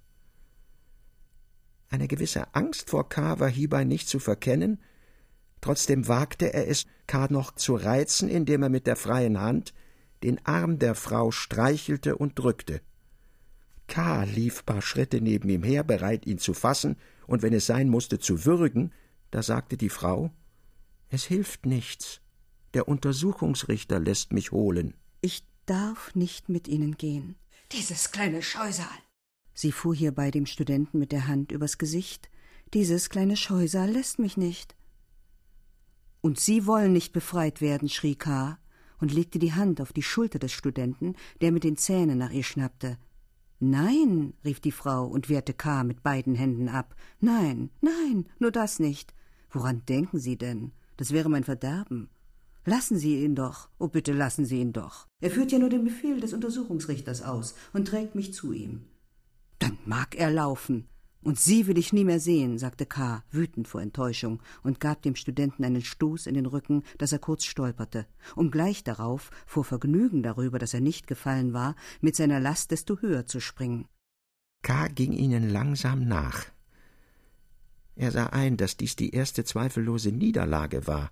[1.91, 3.39] Eine gewisse Angst vor K.
[3.39, 4.81] war hierbei nicht zu verkennen,
[5.66, 7.26] trotzdem wagte er es, K.
[7.29, 9.74] noch zu reizen, indem er mit der freien Hand
[10.22, 12.81] den Arm der Frau streichelte und drückte.
[13.88, 14.22] K.
[14.22, 18.20] lief paar Schritte neben ihm her, bereit, ihn zu fassen und wenn es sein musste,
[18.20, 18.92] zu würgen,
[19.33, 20.31] da sagte die Frau
[21.09, 22.20] Es hilft nichts.
[22.72, 24.94] Der Untersuchungsrichter lässt mich holen.
[25.20, 27.35] Ich darf nicht mit Ihnen gehen.
[27.72, 28.87] Dieses kleine Scheusal.
[29.52, 32.31] Sie fuhr hierbei dem Studenten mit der Hand übers Gesicht.
[32.72, 34.76] Dieses kleine Scheusal lässt mich nicht.
[36.20, 38.59] Und Sie wollen nicht befreit werden, schrie K.
[38.98, 42.42] und legte die Hand auf die Schulter des Studenten, der mit den Zähnen nach ihr
[42.42, 42.98] schnappte.
[43.59, 45.85] Nein, rief die Frau und wehrte K.
[45.85, 46.94] mit beiden Händen ab.
[47.20, 49.14] Nein, nein, nur das nicht.
[49.50, 50.72] Woran denken Sie denn?
[50.96, 52.11] Das wäre mein Verderben.
[52.64, 53.68] Lassen Sie ihn doch.
[53.79, 55.07] Oh, bitte lassen Sie ihn doch.
[55.20, 58.87] Er führt ja nur den Befehl des Untersuchungsrichters aus und trägt mich zu ihm.
[59.59, 60.88] Dann mag er laufen.
[61.27, 65.17] Und Sie will ich nie mehr sehen, sagte K., wütend vor Enttäuschung, und gab dem
[65.17, 70.23] Studenten einen Stoß in den Rücken, dass er kurz stolperte, um gleich darauf, vor Vergnügen
[70.23, 73.89] darüber, dass er nicht gefallen war, mit seiner Last desto höher zu springen.
[74.62, 74.87] K.
[74.87, 76.45] ging ihnen langsam nach.
[77.97, 81.11] Er sah ein, dass dies die erste zweifellose Niederlage war,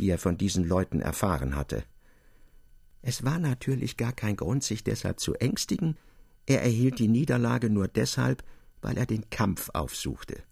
[0.00, 1.84] die er von diesen Leuten erfahren hatte.
[3.00, 5.96] Es war natürlich gar kein Grund, sich deshalb zu ängstigen,
[6.46, 8.42] Er erhielt die Niederlage nur deshalb,
[8.82, 10.42] weil er den Kampf aufsuchte.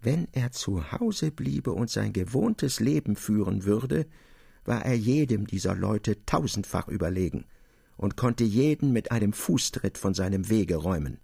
[0.00, 4.06] Wenn er zu Hause bliebe und sein gewohntes Leben führen würde,
[4.64, 7.44] war er jedem dieser Leute tausendfach überlegen
[7.96, 11.18] und konnte jeden mit einem Fußtritt von seinem Wege räumen.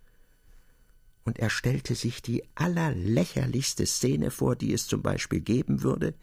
[1.24, 6.14] Und er stellte sich die allerlächerlichste Szene vor, die es zum Beispiel geben würde,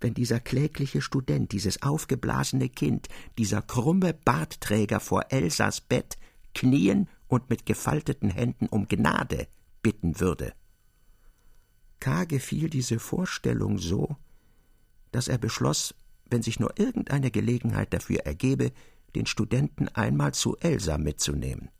[0.00, 6.16] wenn dieser klägliche Student, dieses aufgeblasene Kind, dieser krumme Bartträger vor Elsas Bett
[6.54, 9.48] knien und mit gefalteten Händen um Gnade
[9.80, 10.52] bitten würde.
[11.98, 12.26] K.
[12.26, 14.16] gefiel diese Vorstellung so,
[15.12, 15.94] dass er beschloss,
[16.26, 18.70] wenn sich nur irgendeine Gelegenheit dafür ergebe,
[19.14, 21.70] den Studenten einmal zu Elsa mitzunehmen.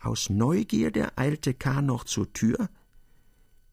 [0.00, 1.82] Aus Neugierde eilte K.
[1.82, 2.70] noch zur Tür.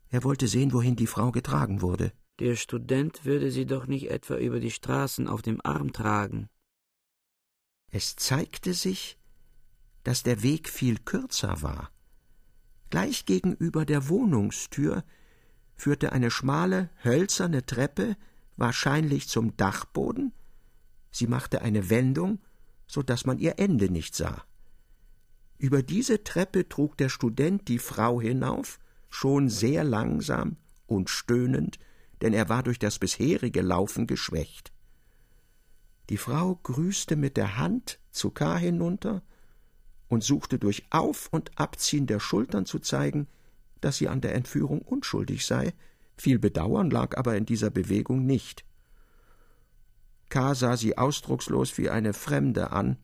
[0.09, 2.11] Er wollte sehen, wohin die Frau getragen wurde.
[2.39, 6.47] Der Student würde sie doch nicht etwa über die Straßen auf dem Arm tragen.
[7.91, 9.17] Es zeigte sich,
[10.07, 11.91] dass der Weg viel kürzer war.
[12.91, 15.03] Gleich gegenüber der Wohnungstür
[15.75, 18.15] führte eine schmale, hölzerne Treppe
[18.55, 20.31] wahrscheinlich zum Dachboden.
[21.11, 22.39] Sie machte eine Wendung,
[22.87, 24.45] so dass man ihr Ende nicht sah.
[25.57, 31.79] Über diese Treppe trug der Student die Frau hinauf, schon sehr langsam und stöhnend,
[32.21, 34.71] denn er war durch das bisherige Laufen geschwächt.
[36.09, 38.55] Die Frau grüßte mit der Hand zu K.
[38.55, 39.21] hinunter
[40.09, 43.27] und suchte durch Auf- und Abziehen der Schultern zu zeigen,
[43.81, 45.73] dass sie an der Entführung unschuldig sei,
[46.17, 48.65] viel Bedauern lag aber in dieser Bewegung nicht.
[50.29, 50.55] K.
[50.55, 52.97] sah sie ausdruckslos wie eine Fremde an.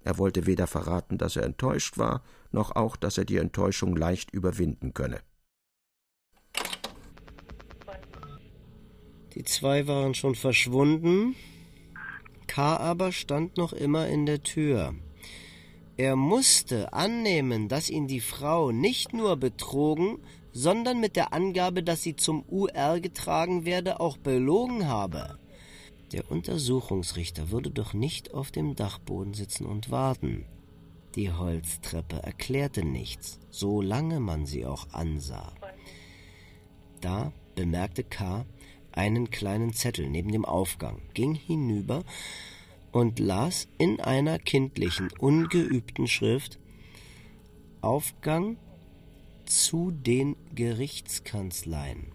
[0.00, 4.30] Er wollte weder verraten, dass er enttäuscht war, noch auch, dass er die Enttäuschung leicht
[4.30, 5.20] überwinden könne.
[9.34, 11.34] Die zwei waren schon verschwunden.
[12.46, 12.76] K.
[12.76, 14.94] aber stand noch immer in der Tür.
[15.96, 20.18] Er musste annehmen, dass ihn die Frau nicht nur betrogen,
[20.52, 25.38] sondern mit der Angabe, dass sie zum UR getragen werde, auch belogen habe.
[26.12, 30.46] Der Untersuchungsrichter würde doch nicht auf dem Dachboden sitzen und warten.
[31.14, 35.52] Die Holztreppe erklärte nichts, solange man sie auch ansah.
[37.00, 38.46] Da bemerkte K
[38.90, 42.02] einen kleinen Zettel neben dem Aufgang, ging hinüber
[42.94, 46.60] und las in einer kindlichen, ungeübten Schrift
[47.80, 48.56] Aufgang
[49.46, 52.12] zu den Gerichtskanzleien.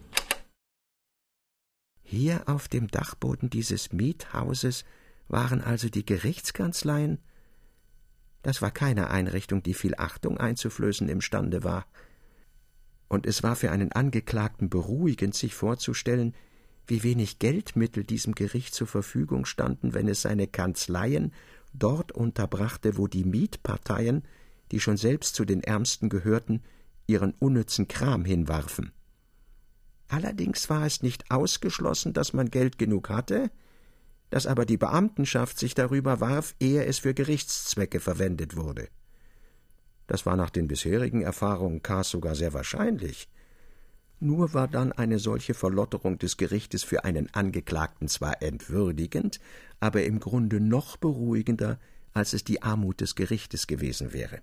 [2.02, 4.86] Hier auf dem Dachboden dieses Miethauses
[5.28, 7.20] waren also die Gerichtskanzleien?
[8.42, 11.88] Das war keine Einrichtung, die viel Achtung einzuflößen imstande war.
[13.10, 16.34] Und es war für einen Angeklagten beruhigend, sich vorzustellen,
[16.89, 21.34] wie wenig Geldmittel diesem Gericht zur Verfügung standen, wenn es seine Kanzleien
[21.73, 24.23] dort unterbrachte, wo die Mietparteien,
[24.71, 26.62] die schon selbst zu den Ärmsten gehörten,
[27.08, 28.91] ihren unnützen Kram hinwarfen.
[30.08, 33.52] Allerdings war es nicht ausgeschlossen, dass man Geld genug hatte,
[34.32, 38.89] dass aber die Beamtenschaft sich darüber warf, ehe es für Gerichtszwecke verwendet wurde.
[40.08, 43.30] Das war nach den bisherigen Erfahrungen Kars sogar sehr wahrscheinlich,
[44.20, 49.40] nur war dann eine solche Verlotterung des Gerichtes für einen Angeklagten zwar entwürdigend,
[49.80, 51.80] aber im Grunde noch beruhigender,
[52.14, 54.40] als es die Armut des Gerichtes gewesen wäre.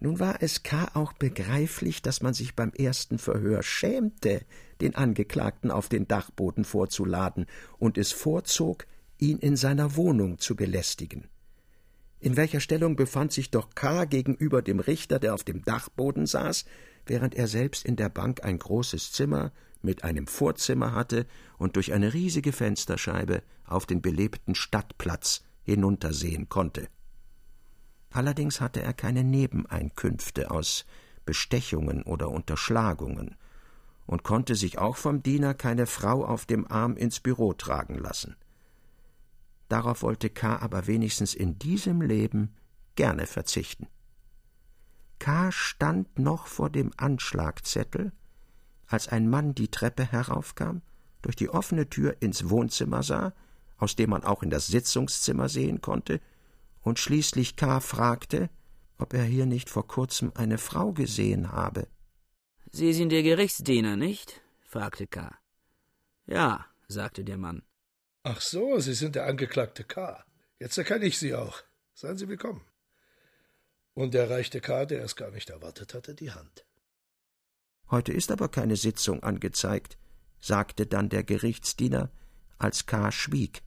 [0.00, 0.88] Nun war es K.
[0.94, 4.42] auch begreiflich, dass man sich beim ersten Verhör schämte,
[4.80, 7.46] den Angeklagten auf den Dachboden vorzuladen
[7.78, 8.86] und es vorzog,
[9.18, 11.26] ihn in seiner Wohnung zu belästigen.
[12.20, 14.04] In welcher Stellung befand sich doch K.
[14.04, 16.64] gegenüber dem Richter, der auf dem Dachboden saß,
[17.08, 21.92] während er selbst in der Bank ein großes Zimmer mit einem Vorzimmer hatte und durch
[21.92, 26.88] eine riesige Fensterscheibe auf den belebten Stadtplatz hinuntersehen konnte.
[28.10, 30.86] Allerdings hatte er keine Nebeneinkünfte aus
[31.24, 33.36] Bestechungen oder Unterschlagungen
[34.06, 38.36] und konnte sich auch vom Diener keine Frau auf dem Arm ins Büro tragen lassen.
[39.68, 40.56] Darauf wollte K.
[40.56, 42.54] aber wenigstens in diesem Leben
[42.94, 43.86] gerne verzichten.
[45.18, 45.50] K.
[45.52, 48.12] stand noch vor dem Anschlagzettel,
[48.86, 50.82] als ein Mann die Treppe heraufkam,
[51.22, 53.32] durch die offene Tür ins Wohnzimmer sah,
[53.76, 56.20] aus dem man auch in das Sitzungszimmer sehen konnte,
[56.82, 57.80] und schließlich K.
[57.80, 58.48] fragte,
[58.98, 61.86] ob er hier nicht vor kurzem eine Frau gesehen habe.
[62.70, 64.40] Sie sind der Gerichtsdiener, nicht?
[64.60, 65.36] fragte K.
[66.26, 67.62] Ja, sagte der Mann.
[68.22, 70.24] Ach so, Sie sind der Angeklagte K.
[70.58, 71.62] Jetzt erkenne ich Sie auch.
[71.94, 72.67] Seien Sie willkommen
[73.98, 76.64] und er reichte K., der es gar nicht erwartet hatte, die Hand.
[77.90, 79.98] Heute ist aber keine Sitzung angezeigt,
[80.38, 82.08] sagte dann der Gerichtsdiener,
[82.58, 83.10] als K.
[83.10, 83.62] schwieg.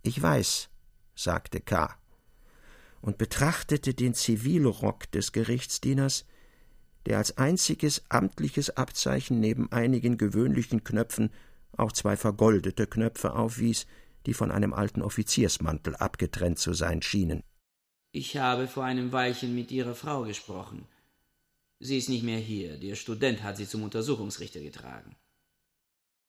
[0.00, 0.70] Ich weiß,
[1.14, 1.94] sagte K.
[3.02, 6.24] und betrachtete den Zivilrock des Gerichtsdieners,
[7.04, 11.34] der als einziges amtliches Abzeichen neben einigen gewöhnlichen Knöpfen
[11.76, 13.86] auch zwei vergoldete Knöpfe aufwies,
[14.24, 17.42] die von einem alten Offiziersmantel abgetrennt zu sein schienen.
[18.10, 20.86] Ich habe vor einem Weilchen mit Ihrer Frau gesprochen.
[21.78, 22.78] Sie ist nicht mehr hier.
[22.78, 25.14] Der Student hat sie zum Untersuchungsrichter getragen.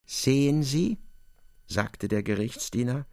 [0.06, 0.98] Sehen Sie,
[1.68, 3.06] sagte der Gerichtsdiener,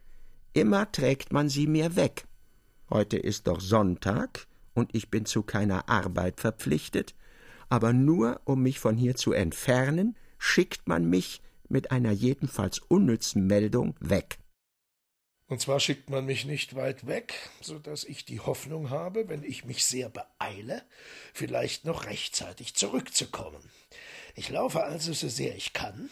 [0.53, 2.27] immer trägt man sie mir weg.
[2.89, 7.15] Heute ist doch Sonntag und ich bin zu keiner Arbeit verpflichtet,
[7.69, 13.45] aber nur um mich von hier zu entfernen, schickt man mich mit einer jedenfalls unnützen
[13.45, 14.39] Meldung weg.
[15.49, 19.43] Und zwar schickt man mich nicht weit weg, so dass ich die Hoffnung habe, wenn
[19.43, 20.83] ich mich sehr beeile,
[21.33, 23.63] vielleicht noch rechtzeitig zurückzukommen.
[24.35, 26.09] Ich laufe also so sehr ich kann,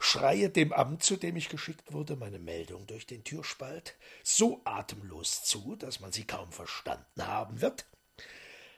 [0.00, 3.94] schreie dem Amt, zu dem ich geschickt wurde, meine Meldung durch den Türspalt
[4.24, 7.86] so atemlos zu, dass man sie kaum verstanden haben wird,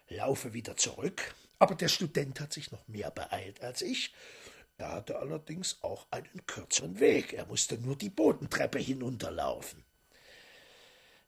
[0.09, 4.13] laufe wieder zurück, aber der Student hat sich noch mehr beeilt als ich,
[4.81, 7.33] er hatte allerdings auch einen kürzeren Weg.
[7.33, 9.85] Er musste nur die Bodentreppe hinunterlaufen.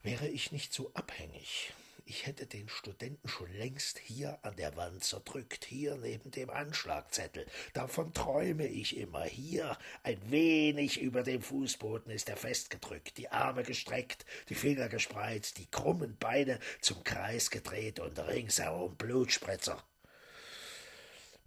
[0.02, 1.72] Wäre ich nicht so abhängig,
[2.04, 7.46] ich hätte den Studenten schon längst hier an der Wand zerdrückt, hier neben dem Anschlagzettel.
[7.74, 9.24] Davon träume ich immer.
[9.24, 15.58] Hier, ein wenig über dem Fußboden ist er festgedrückt, die Arme gestreckt, die Finger gespreizt,
[15.58, 19.82] die krummen Beine zum Kreis gedreht und ringsherum Blutspritzer.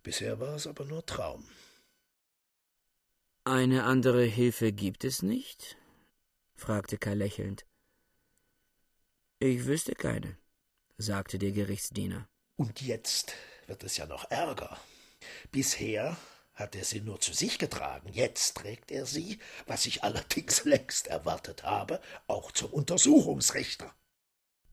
[0.04, 1.46] Bisher war es aber nur Traum.
[3.48, 5.78] Eine andere Hilfe gibt es nicht?
[6.56, 7.68] fragte Kai lächelnd.
[9.38, 10.36] Ich wüsste keine,
[10.98, 12.28] sagte der Gerichtsdiener.
[12.56, 13.34] Und jetzt
[13.68, 14.80] wird es ja noch ärger.
[15.52, 16.18] Bisher
[16.56, 21.06] hat er sie nur zu sich getragen, jetzt trägt er sie, was ich allerdings längst
[21.06, 23.94] erwartet habe, auch zum Untersuchungsrichter.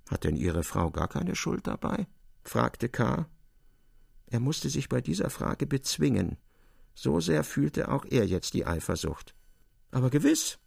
[0.08, 2.06] Hat denn Ihre Frau gar keine Schuld dabei?
[2.42, 3.28] fragte K.
[4.28, 6.38] Er musste sich bei dieser Frage bezwingen,
[6.94, 9.34] so sehr fühlte auch er jetzt die Eifersucht.
[9.90, 10.58] Aber gewiss,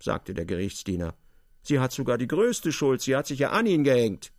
[0.00, 1.14] sagte der Gerichtsdiener,
[1.62, 4.32] sie hat sogar die größte Schuld, sie hat sich ja an ihn gehängt.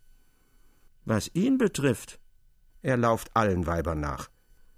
[1.05, 2.19] Was ihn betrifft,
[2.81, 4.29] er lauft allen Weibern nach.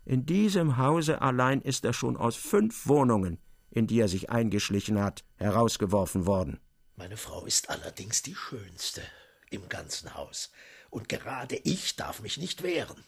[0.06, 5.00] In diesem Hause allein ist er schon aus fünf Wohnungen, in die er sich eingeschlichen
[5.00, 6.60] hat, herausgeworfen worden.
[6.96, 9.02] Meine Frau ist allerdings die schönste
[9.50, 10.52] im ganzen Haus,
[10.90, 13.04] und gerade ich darf mich nicht wehren.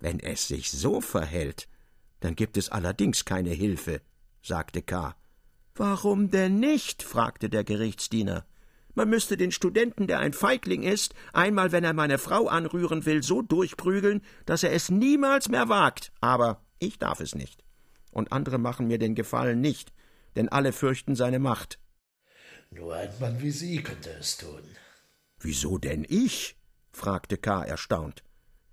[0.00, 1.68] Wenn es sich so verhält,
[2.24, 4.00] dann gibt es allerdings keine Hilfe,
[4.42, 5.14] sagte K.
[5.74, 7.02] Warum denn nicht?
[7.02, 8.46] fragte der Gerichtsdiener.
[8.94, 13.22] Man müsste den Studenten, der ein Feigling ist, einmal, wenn er meine Frau anrühren will,
[13.22, 16.12] so durchprügeln, dass er es niemals mehr wagt.
[16.22, 17.62] Aber ich darf es nicht.
[18.10, 19.92] Und andere machen mir den Gefallen nicht,
[20.34, 21.78] denn alle fürchten seine Macht.
[22.70, 24.62] Nur ein Mann wie Sie könnte es tun.
[25.40, 26.56] Wieso denn ich?
[26.90, 27.64] fragte K.
[27.64, 28.24] erstaunt.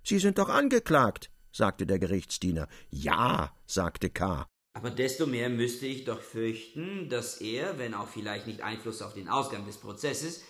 [0.02, 2.68] Sie sind doch angeklagt sagte der Gerichtsdiener.
[2.90, 4.46] Ja, sagte K.
[4.74, 9.12] Aber desto mehr müsste ich doch fürchten, dass er, wenn auch vielleicht nicht Einfluss auf
[9.12, 10.42] den Ausgang des Prozesses,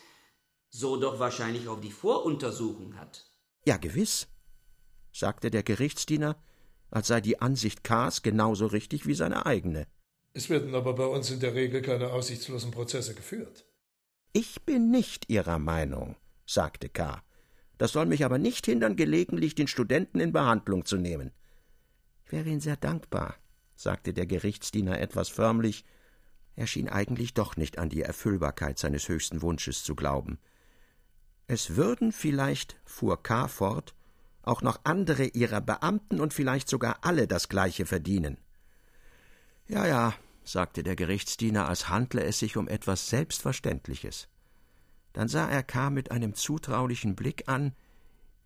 [0.70, 3.26] so doch wahrscheinlich auf die Voruntersuchung hat.
[3.66, 4.28] Ja, gewiss,
[5.12, 6.42] sagte der Gerichtsdiener,
[6.90, 9.86] als sei die Ansicht K.s genauso richtig wie seine eigene.
[10.34, 13.66] Es werden aber bei uns in der Regel keine aussichtslosen Prozesse geführt.
[14.32, 17.22] Ich bin nicht Ihrer Meinung, sagte K.
[17.82, 21.32] Das soll mich aber nicht hindern, gelegentlich den Studenten in Behandlung zu nehmen.
[22.24, 23.34] Ich wäre Ihnen sehr dankbar,
[23.74, 25.84] sagte der Gerichtsdiener etwas förmlich.
[26.54, 30.38] Er schien eigentlich doch nicht an die Erfüllbarkeit seines höchsten Wunsches zu glauben.
[31.48, 33.48] Es würden vielleicht, fuhr K.
[33.48, 33.96] fort,
[34.42, 38.36] auch noch andere ihrer Beamten und vielleicht sogar alle das Gleiche verdienen.
[39.66, 40.14] Ja, ja,
[40.44, 44.28] sagte der Gerichtsdiener, als handle es sich um etwas Selbstverständliches.
[45.12, 45.90] Dann sah er K.
[45.90, 47.74] mit einem zutraulichen Blick an,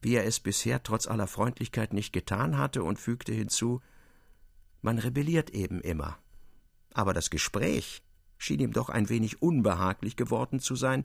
[0.00, 3.80] wie er es bisher trotz aller Freundlichkeit nicht getan hatte, und fügte hinzu
[4.82, 6.18] Man rebelliert eben immer.
[6.92, 8.02] Aber das Gespräch
[8.38, 11.04] schien ihm doch ein wenig unbehaglich geworden zu sein,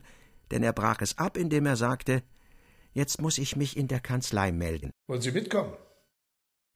[0.50, 2.22] denn er brach es ab, indem er sagte
[2.94, 4.90] Jetzt muss ich mich in der Kanzlei melden.
[5.06, 5.74] Wollen Sie mitkommen?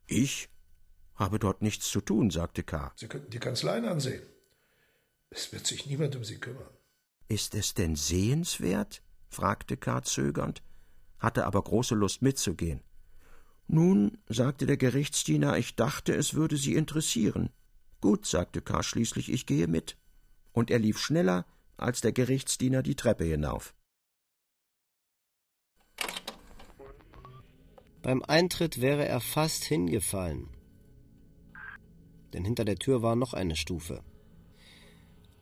[0.07, 0.49] Ich
[1.14, 2.92] habe dort nichts zu tun, sagte K.
[2.96, 4.23] Sie könnten die Kanzleien ansehen.
[5.31, 6.75] Es wird sich niemand um Sie kümmern.
[7.29, 9.02] Ist es denn sehenswert?
[9.29, 10.02] fragte K.
[10.02, 10.62] zögernd,
[11.18, 12.83] hatte aber große Lust mitzugehen.
[13.68, 17.50] Nun, sagte der Gerichtsdiener, ich dachte, es würde Sie interessieren.
[18.00, 18.83] Gut, sagte K.
[18.83, 19.96] schließlich, ich gehe mit.
[20.52, 21.44] Und er lief schneller
[21.77, 23.74] als der Gerichtsdiener die Treppe hinauf.
[28.02, 30.48] Beim Eintritt wäre er fast hingefallen.
[32.33, 34.04] Denn hinter der Tür war noch eine Stufe.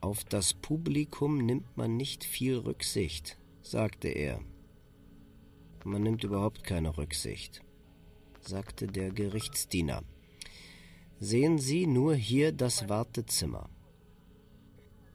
[0.05, 4.39] Auf das Publikum nimmt man nicht viel Rücksicht, sagte er.
[5.83, 7.63] Man nimmt überhaupt keine Rücksicht,
[8.43, 10.03] sagte der Gerichtsdiener.
[11.21, 13.71] Sehen Sie nur hier das Wartezimmer.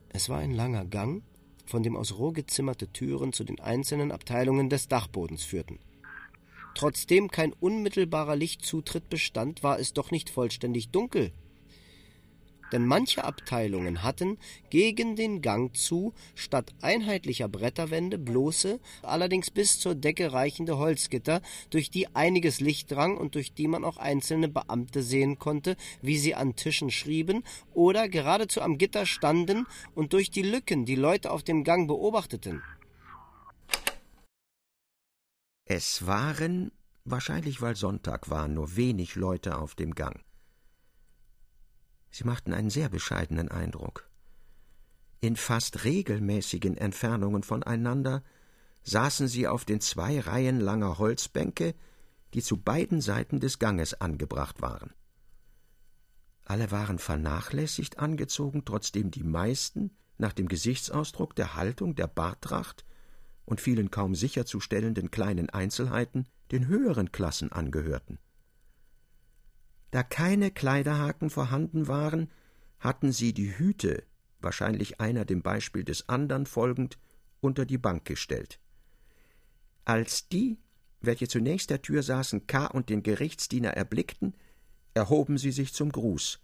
[0.10, 1.22] Es war ein langer Gang,
[1.68, 5.78] von dem aus roh gezimmerte Türen zu den einzelnen Abteilungen des Dachbodens führten.
[6.74, 11.32] Trotzdem kein unmittelbarer Lichtzutritt bestand, war es doch nicht vollständig dunkel
[12.72, 14.38] denn manche Abteilungen hatten
[14.70, 21.89] gegen den Gang zu statt einheitlicher Bretterwände bloße, allerdings bis zur Decke reichende Holzgitter, durch
[21.89, 26.36] die einiges Licht drang und durch die man auch einzelne Beamte sehen konnte, wie sie
[26.36, 27.43] an Tischen schrieben
[27.74, 29.65] oder geradezu am Gitter standen
[29.95, 32.61] und durch die Lücken die Leute auf dem Gang beobachteten.
[35.65, 36.72] Es waren,
[37.05, 40.20] wahrscheinlich weil Sonntag war, nur wenig Leute auf dem Gang.
[42.12, 44.10] Sie machten einen sehr bescheidenen Eindruck.
[45.22, 48.24] In fast regelmäßigen Entfernungen voneinander
[48.84, 51.76] saßen sie auf den zwei Reihen langer Holzbänke,
[52.34, 54.93] die zu beiden Seiten des Ganges angebracht waren.
[56.45, 62.86] Alle waren vernachlässigt angezogen, trotzdem die meisten, nach dem Gesichtsausdruck, der Haltung, der Bartracht
[63.45, 68.20] und vielen kaum sicherzustellenden kleinen Einzelheiten den höheren Klassen angehörten.
[69.92, 72.30] Da keine Kleiderhaken vorhanden waren,
[72.80, 74.04] hatten sie die Hüte,
[74.40, 76.98] wahrscheinlich einer dem Beispiel des andern folgend,
[77.42, 78.60] unter die Bank gestellt.
[79.86, 80.60] Als die,
[81.02, 82.68] welche zunächst der Tür saßen, K.
[82.68, 84.36] und den Gerichtsdiener erblickten,
[84.94, 86.40] erhoben sie sich zum Gruß.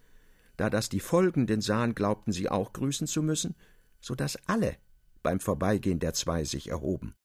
[0.57, 3.55] Da das die Folgenden sahen, glaubten sie auch grüßen zu müssen,
[3.99, 4.77] so dass alle
[5.21, 7.15] beim Vorbeigehen der zwei sich erhoben.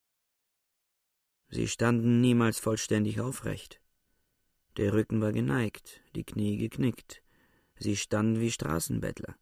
[1.48, 3.79] Sie standen niemals vollständig aufrecht.
[4.76, 7.22] Der Rücken war geneigt, die Knie geknickt.
[7.78, 9.36] Sie standen wie Straßenbettler.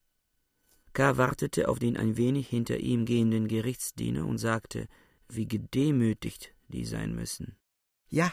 [0.94, 1.16] K.
[1.16, 4.88] wartete auf den ein wenig hinter ihm gehenden Gerichtsdiener und sagte,
[5.28, 7.56] wie gedemütigt die sein müssen.
[8.08, 8.32] Ja,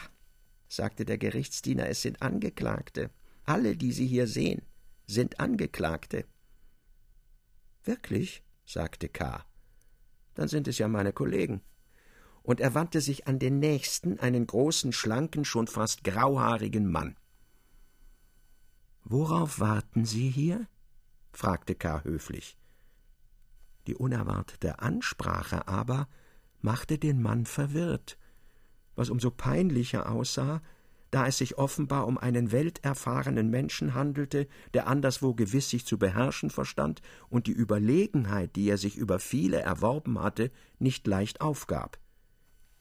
[0.68, 3.10] sagte der Gerichtsdiener, es sind Angeklagte.
[3.44, 4.62] Alle, die Sie hier sehen,
[5.06, 6.24] sind Angeklagte.
[7.84, 8.42] Wirklich?
[8.64, 9.46] sagte K.
[10.34, 11.62] Dann sind es ja meine Kollegen
[12.46, 17.16] und er wandte sich an den nächsten, einen großen, schlanken, schon fast grauhaarigen Mann.
[19.02, 20.68] Worauf warten Sie hier?
[21.32, 22.04] fragte K.
[22.04, 22.56] höflich.
[23.88, 26.08] Die unerwartete Ansprache aber
[26.60, 28.16] machte den Mann verwirrt,
[28.94, 30.62] was umso peinlicher aussah,
[31.10, 36.50] da es sich offenbar um einen welterfahrenen Menschen handelte, der anderswo gewiss sich zu beherrschen
[36.50, 41.98] verstand und die Überlegenheit, die er sich über viele erworben hatte, nicht leicht aufgab.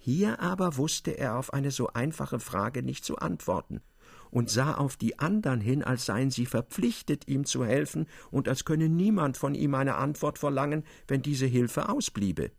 [0.05, 3.81] Hier aber wusste er auf eine so einfache Frage nicht zu antworten
[4.29, 8.65] und sah auf die andern hin, als seien sie verpflichtet, ihm zu helfen und als
[8.65, 12.51] könne niemand von ihm eine Antwort verlangen, wenn diese Hilfe ausbliebe.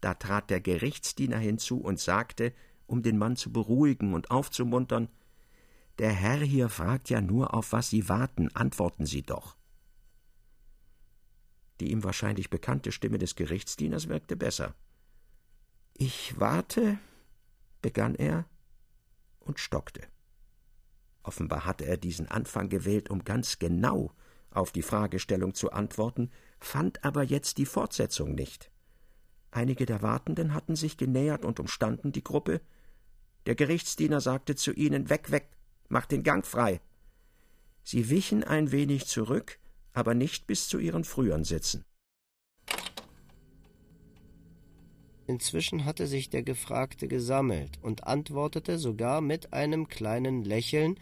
[0.00, 2.52] Da trat der Gerichtsdiener hinzu und sagte,
[2.88, 5.08] um den Mann zu beruhigen und aufzumuntern
[6.00, 9.56] Der Herr hier fragt ja nur, auf was Sie warten, antworten Sie doch.
[11.78, 14.74] Die ihm wahrscheinlich bekannte Stimme des Gerichtsdieners wirkte besser.
[16.02, 16.98] Ich warte,
[17.82, 18.46] begann er
[19.38, 20.00] und stockte.
[21.22, 24.10] Offenbar hatte er diesen Anfang gewählt, um ganz genau
[24.50, 28.70] auf die Fragestellung zu antworten, fand aber jetzt die Fortsetzung nicht.
[29.50, 32.62] Einige der Wartenden hatten sich genähert und umstanden die Gruppe.
[33.44, 35.50] Der Gerichtsdiener sagte zu ihnen Weg, weg,
[35.90, 36.80] macht den Gang frei.
[37.84, 39.58] Sie wichen ein wenig zurück,
[39.92, 41.84] aber nicht bis zu ihren früheren Sitzen.
[45.30, 50.98] Inzwischen hatte sich der Gefragte gesammelt und antwortete sogar mit einem kleinen Lächeln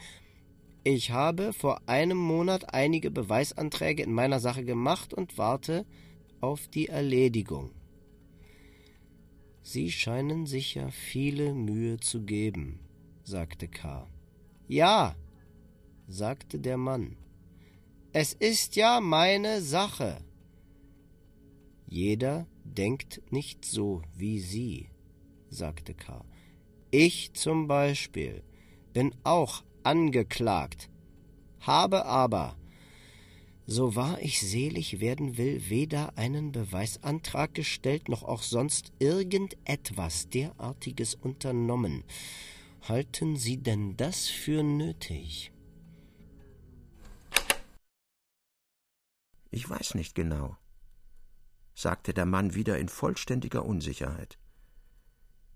[0.84, 5.86] Ich habe vor einem Monat einige Beweisanträge in meiner Sache gemacht und warte
[6.42, 7.70] auf die Erledigung.
[9.62, 12.80] Sie scheinen sich ja viele Mühe zu geben,
[13.22, 14.06] sagte K.
[14.66, 15.16] Ja,
[16.06, 17.16] sagte der Mann.
[18.12, 20.18] Es ist ja meine Sache.
[21.86, 24.90] Jeder denkt nicht so wie Sie,
[25.48, 26.24] sagte K.
[26.90, 28.42] Ich zum Beispiel
[28.92, 30.90] bin auch angeklagt,
[31.60, 32.56] habe aber,
[33.66, 41.14] so wahr ich selig werden will, weder einen Beweisantrag gestellt, noch auch sonst irgendetwas derartiges
[41.14, 42.04] unternommen.
[42.82, 45.52] Halten Sie denn das für nötig?
[49.50, 50.56] Ich weiß nicht genau
[51.78, 54.36] sagte der Mann wieder in vollständiger Unsicherheit.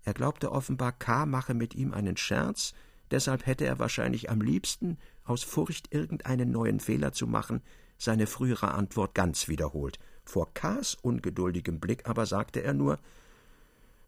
[0.03, 1.25] Er glaubte offenbar, K.
[1.25, 2.73] mache mit ihm einen Scherz,
[3.11, 7.61] deshalb hätte er wahrscheinlich am liebsten, aus Furcht, irgendeinen neuen Fehler zu machen,
[7.97, 9.99] seine frühere Antwort ganz wiederholt.
[10.23, 12.99] Vor K.s ungeduldigem Blick aber sagte er nur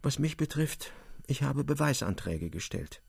[0.02, 0.94] Was mich betrifft,
[1.28, 3.02] Ich habe Beweisanträge gestellt.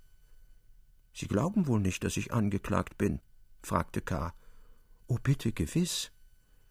[1.13, 3.21] Sie glauben wohl nicht, dass ich angeklagt bin?
[3.63, 4.35] fragte K.
[5.07, 6.11] Oh, bitte gewiss,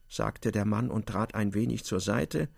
[0.09, 2.49] sagte der Mann und trat ein wenig zur Seite,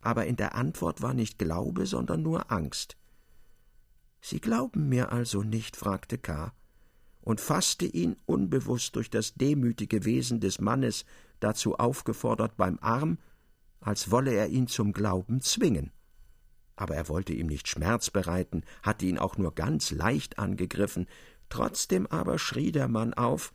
[0.00, 2.96] aber in der Antwort war nicht Glaube, sondern nur Angst.
[4.20, 5.76] Sie glauben mir also nicht?
[5.76, 6.52] fragte K.
[7.20, 11.04] und fasste ihn unbewusst durch das demütige Wesen des Mannes
[11.40, 13.18] dazu aufgefordert beim Arm,
[13.80, 15.92] als wolle er ihn zum Glauben zwingen.
[16.76, 21.06] Aber er wollte ihm nicht Schmerz bereiten, hatte ihn auch nur ganz leicht angegriffen,
[21.48, 23.52] trotzdem aber schrie der Mann auf,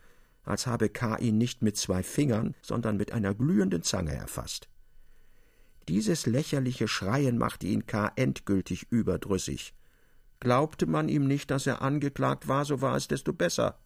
[0.48, 1.18] als habe K.
[1.18, 4.70] ihn nicht mit zwei Fingern, sondern mit einer glühenden Zange erfasst.
[5.88, 8.12] Dieses lächerliche Schreien machte ihn K.
[8.16, 9.74] endgültig überdrüssig.
[10.39, 13.80] Glaubte man ihm nicht, dass er angeklagt war, so war es desto besser.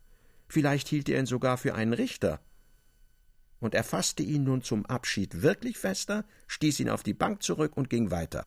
[0.47, 2.41] Vielleicht hielt er ihn sogar für einen Richter.
[3.59, 7.78] Und er fasste ihn nun zum Abschied wirklich fester, stieß ihn auf die Bank zurück
[7.78, 8.45] und ging weiter.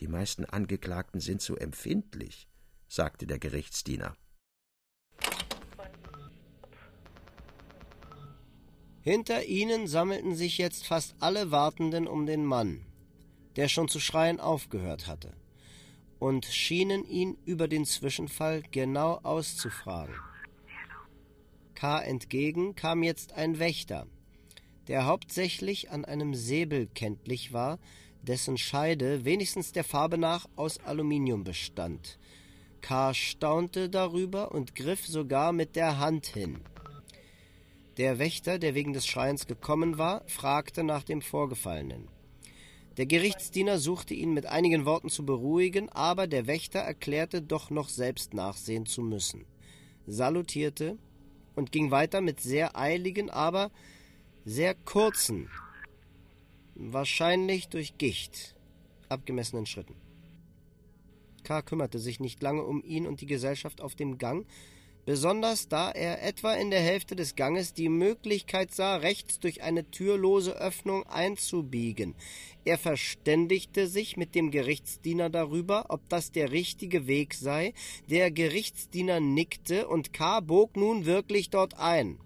[0.00, 2.48] Die meisten Angeklagten sind so empfindlich,
[2.88, 4.16] sagte der Gerichtsdiener.
[9.02, 12.84] Hinter ihnen sammelten sich jetzt fast alle Wartenden um den Mann,
[13.56, 15.32] der schon zu schreien aufgehört hatte,
[16.18, 20.14] und schienen ihn über den Zwischenfall genau auszufragen.
[21.74, 22.00] K.
[22.00, 24.06] entgegen kam jetzt ein Wächter,
[24.86, 27.78] der hauptsächlich an einem Säbel kenntlich war,
[28.20, 32.18] dessen Scheide wenigstens der Farbe nach aus Aluminium bestand.
[32.82, 33.14] K.
[33.14, 36.60] staunte darüber und griff sogar mit der Hand hin.
[38.00, 42.08] Der Wächter, der wegen des Schreins gekommen war, fragte nach dem Vorgefallenen.
[42.96, 47.90] Der Gerichtsdiener suchte ihn mit einigen Worten zu beruhigen, aber der Wächter erklärte doch noch
[47.90, 49.44] selbst nachsehen zu müssen,
[50.06, 50.96] salutierte
[51.54, 53.70] und ging weiter mit sehr eiligen, aber
[54.46, 55.50] sehr kurzen,
[56.76, 58.56] wahrscheinlich durch Gicht,
[59.10, 59.96] abgemessenen Schritten.
[61.42, 61.60] K.
[61.60, 64.46] kümmerte sich nicht lange um ihn und die Gesellschaft auf dem Gang,
[65.04, 69.90] besonders da er etwa in der Hälfte des Ganges die Möglichkeit sah, rechts durch eine
[69.90, 72.14] türlose Öffnung einzubiegen.
[72.64, 77.72] Er verständigte sich mit dem Gerichtsdiener darüber, ob das der richtige Weg sei.
[78.08, 80.40] Der Gerichtsdiener nickte und K.
[80.40, 82.18] bog nun wirklich dort ein.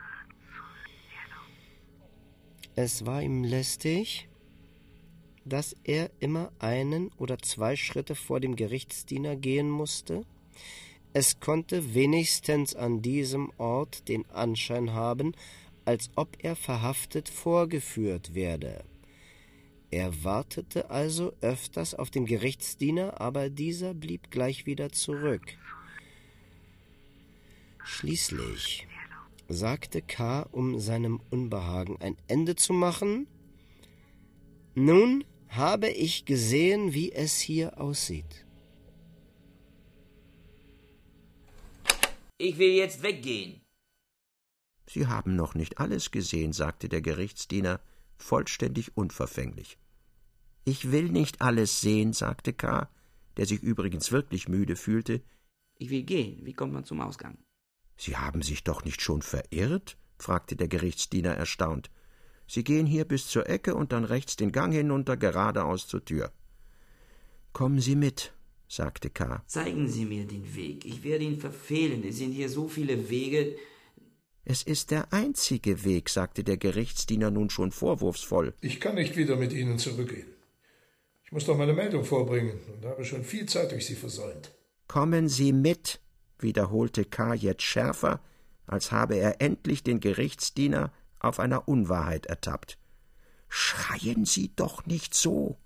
[2.76, 4.28] Es war ihm lästig,
[5.44, 10.24] dass er immer einen oder zwei Schritte vor dem Gerichtsdiener gehen musste,
[11.14, 15.32] es konnte wenigstens an diesem Ort den Anschein haben,
[15.84, 18.84] als ob er verhaftet vorgeführt werde.
[19.92, 25.56] Er wartete also öfters auf den Gerichtsdiener, aber dieser blieb gleich wieder zurück.
[27.84, 28.88] Schließlich
[29.48, 33.28] sagte K., um seinem Unbehagen ein Ende zu machen,
[34.74, 38.43] Nun habe ich gesehen, wie es hier aussieht.
[42.46, 43.62] Ich will jetzt weggehen.
[44.86, 47.80] Sie haben noch nicht alles gesehen, sagte der Gerichtsdiener,
[48.18, 49.78] vollständig unverfänglich.
[50.66, 52.90] Ich will nicht alles sehen, sagte K.,
[53.38, 55.22] der sich übrigens wirklich müde fühlte.
[55.78, 56.44] Ich will gehen.
[56.44, 57.38] Wie kommt man zum Ausgang?
[57.96, 59.96] Sie haben sich doch nicht schon verirrt?
[60.18, 61.90] fragte der Gerichtsdiener erstaunt.
[62.46, 66.30] Sie gehen hier bis zur Ecke und dann rechts den Gang hinunter geradeaus zur Tür.
[67.54, 68.34] Kommen Sie mit,
[68.74, 69.42] sagte K.
[69.46, 70.84] Zeigen Sie mir den Weg.
[70.84, 72.04] Ich werde ihn verfehlen.
[72.06, 73.56] Es sind hier so viele Wege.
[74.44, 78.54] Es ist der einzige Weg, sagte der Gerichtsdiener nun schon vorwurfsvoll.
[78.60, 80.26] Ich kann nicht wieder mit Ihnen zurückgehen.
[81.24, 84.52] Ich muss doch meine Meldung vorbringen und habe schon viel Zeit durch Sie versäumt.
[84.86, 86.00] Kommen Sie mit,
[86.38, 87.34] wiederholte K.
[87.34, 88.20] jetzt schärfer,
[88.66, 92.78] als habe er endlich den Gerichtsdiener auf einer Unwahrheit ertappt.
[93.48, 95.58] Schreien Sie doch nicht so,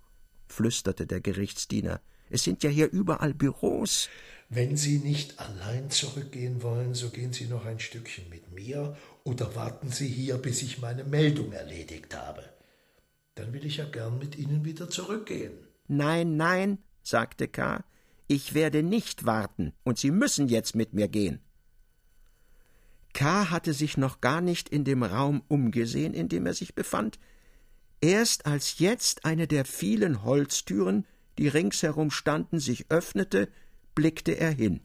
[0.46, 2.00] flüsterte der Gerichtsdiener.
[2.30, 4.08] Es sind ja hier überall Büros.
[4.50, 9.54] Wenn Sie nicht allein zurückgehen wollen, so gehen Sie noch ein Stückchen mit mir oder
[9.54, 12.42] warten Sie hier, bis ich meine Meldung erledigt habe.
[13.34, 15.52] Dann will ich ja gern mit Ihnen wieder zurückgehen.
[15.86, 17.84] Nein, nein, sagte K.,
[18.26, 21.40] ich werde nicht warten, und Sie müssen jetzt mit mir gehen.
[23.14, 23.50] K.
[23.50, 27.18] hatte sich noch gar nicht in dem Raum umgesehen, in dem er sich befand.
[28.00, 31.06] Erst als jetzt eine der vielen Holztüren
[31.38, 33.48] die ringsherum standen, sich öffnete,
[33.94, 34.80] blickte er hin.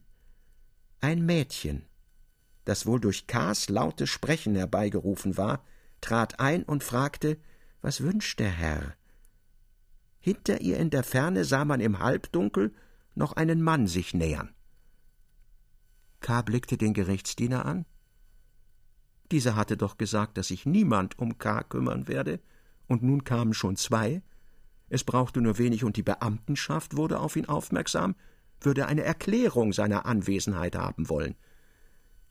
[1.02, 1.86] Ein Mädchen,
[2.66, 5.64] das wohl durch K.s lautes Sprechen herbeigerufen war,
[6.00, 7.38] trat ein und fragte,
[7.82, 8.96] was wünscht der Herr?
[10.20, 12.74] Hinter ihr in der Ferne sah man im Halbdunkel
[13.16, 14.54] noch einen Mann sich nähern.
[16.22, 16.42] K.
[16.42, 17.86] blickte den Gerichtsdiener an.
[19.32, 21.64] Dieser hatte doch gesagt, dass sich niemand um K.
[21.64, 22.40] kümmern werde,
[22.88, 24.22] und nun kamen schon zwei,
[24.90, 28.16] es brauchte nur wenig und die Beamtenschaft wurde auf ihn aufmerksam.
[28.62, 31.36] würde eine Erklärung seiner Anwesenheit haben wollen.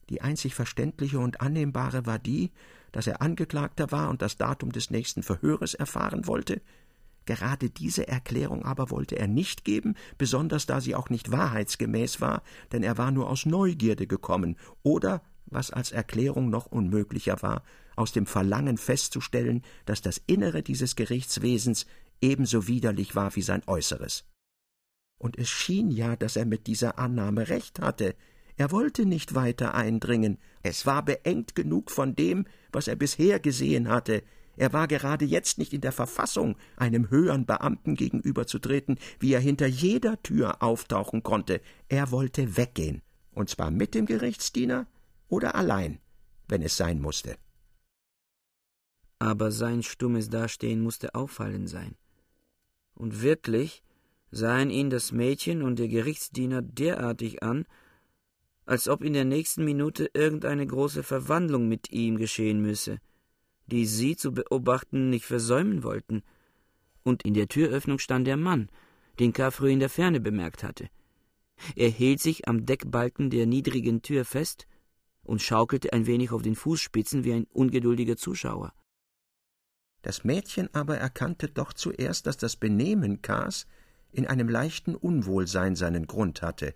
[0.09, 2.53] Die einzig verständliche und annehmbare war die,
[2.90, 6.62] dass er Angeklagter war und das Datum des nächsten Verhöres erfahren wollte.
[7.24, 12.42] Gerade diese Erklärung aber wollte er nicht geben, besonders da sie auch nicht wahrheitsgemäß war,
[12.72, 17.62] denn er war nur aus Neugierde gekommen, oder, was als Erklärung noch unmöglicher war,
[17.94, 21.86] aus dem Verlangen festzustellen, dass das Innere dieses Gerichtswesens
[22.22, 24.24] ebenso widerlich war wie sein Äußeres.
[25.18, 28.14] Und es schien ja, dass er mit dieser Annahme recht hatte,
[28.56, 33.88] er wollte nicht weiter eindringen, es war beengt genug von dem, was er bisher gesehen
[33.88, 34.22] hatte,
[34.56, 39.66] er war gerade jetzt nicht in der Verfassung, einem höheren Beamten gegenüberzutreten, wie er hinter
[39.66, 41.60] jeder Tür auftauchen konnte.
[41.88, 43.02] Er wollte weggehen,
[43.32, 44.86] und zwar mit dem Gerichtsdiener
[45.28, 46.00] oder allein,
[46.48, 47.36] wenn es sein musste.
[49.18, 51.94] Aber sein stummes Dastehen musste auffallend sein.
[53.03, 53.82] Und wirklich
[54.30, 57.66] sahen ihn das Mädchen und der Gerichtsdiener derartig an,
[58.64, 63.00] als ob in der nächsten Minute irgendeine große Verwandlung mit ihm geschehen müsse,
[63.66, 66.22] die sie zu beobachten nicht versäumen wollten.
[67.03, 68.68] Und in der Türöffnung stand der Mann,
[69.18, 69.50] den K.
[69.50, 70.88] früh in der Ferne bemerkt hatte.
[71.74, 74.68] Er hielt sich am Deckbalken der niedrigen Tür fest
[75.24, 78.72] und schaukelte ein wenig auf den Fußspitzen wie ein ungeduldiger Zuschauer.
[80.03, 83.66] Das Mädchen aber erkannte doch zuerst, dass das Benehmen Kars
[84.11, 86.74] in einem leichten Unwohlsein seinen Grund hatte.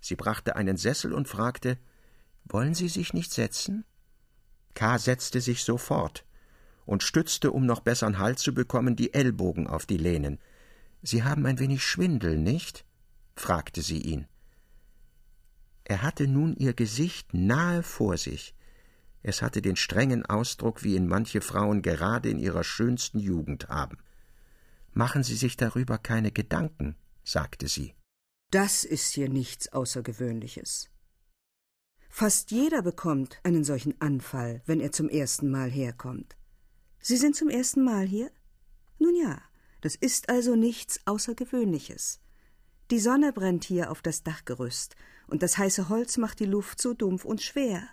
[0.00, 1.78] Sie brachte einen Sessel und fragte
[2.44, 3.84] Wollen Sie sich nicht setzen?
[4.74, 4.98] K.
[4.98, 6.24] setzte sich sofort
[6.86, 10.38] und stützte, um noch bessern Halt zu bekommen, die Ellbogen auf die Lehnen.
[11.02, 12.84] Sie haben ein wenig Schwindel, nicht?
[13.36, 14.26] fragte sie ihn.
[15.84, 18.54] Er hatte nun ihr Gesicht nahe vor sich.
[19.22, 23.98] Es hatte den strengen Ausdruck, wie ihn manche Frauen gerade in ihrer schönsten Jugend haben.
[24.92, 27.94] Machen Sie sich darüber keine Gedanken, sagte sie.
[28.50, 30.90] Das ist hier nichts Außergewöhnliches.
[32.08, 36.36] Fast jeder bekommt einen solchen Anfall, wenn er zum ersten Mal herkommt.
[36.98, 38.32] Sie sind zum ersten Mal hier?
[38.98, 39.40] Nun ja,
[39.80, 42.20] das ist also nichts Außergewöhnliches.
[42.90, 44.96] Die Sonne brennt hier auf das Dachgerüst,
[45.28, 47.88] und das heiße Holz macht die Luft so dumpf und schwer.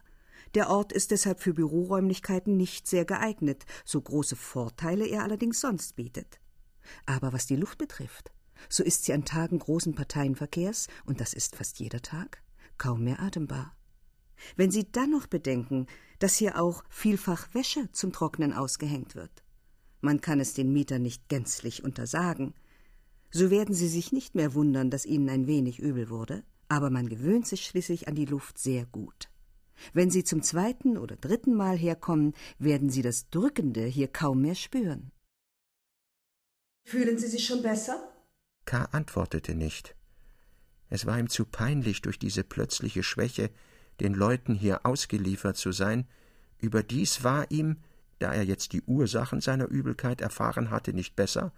[0.55, 5.95] Der Ort ist deshalb für Büroräumlichkeiten nicht sehr geeignet, so große Vorteile er allerdings sonst
[5.95, 6.39] bietet.
[7.05, 8.31] Aber was die Luft betrifft,
[8.69, 12.41] so ist sie an Tagen großen Parteienverkehrs, und das ist fast jeder Tag,
[12.77, 13.75] kaum mehr atembar.
[14.55, 15.87] Wenn Sie dann noch bedenken,
[16.19, 19.43] dass hier auch vielfach Wäsche zum Trocknen ausgehängt wird.
[20.01, 22.53] Man kann es den Mietern nicht gänzlich untersagen.
[23.31, 27.09] So werden Sie sich nicht mehr wundern, dass Ihnen ein wenig übel wurde, aber man
[27.09, 29.29] gewöhnt sich schließlich an die Luft sehr gut.
[29.93, 34.55] Wenn Sie zum zweiten oder dritten Mal herkommen, werden Sie das Drückende hier kaum mehr
[34.55, 35.11] spüren.
[36.85, 38.01] Fühlen Sie sich schon besser?
[38.65, 38.85] K.
[38.91, 39.95] antwortete nicht.
[40.89, 43.49] Es war ihm zu peinlich, durch diese plötzliche Schwäche
[43.99, 46.07] den Leuten hier ausgeliefert zu sein,
[46.59, 47.77] überdies war ihm,
[48.19, 51.51] da er jetzt die Ursachen seiner Übelkeit erfahren hatte, nicht besser,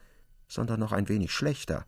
[0.47, 1.85] sondern noch ein wenig schlechter.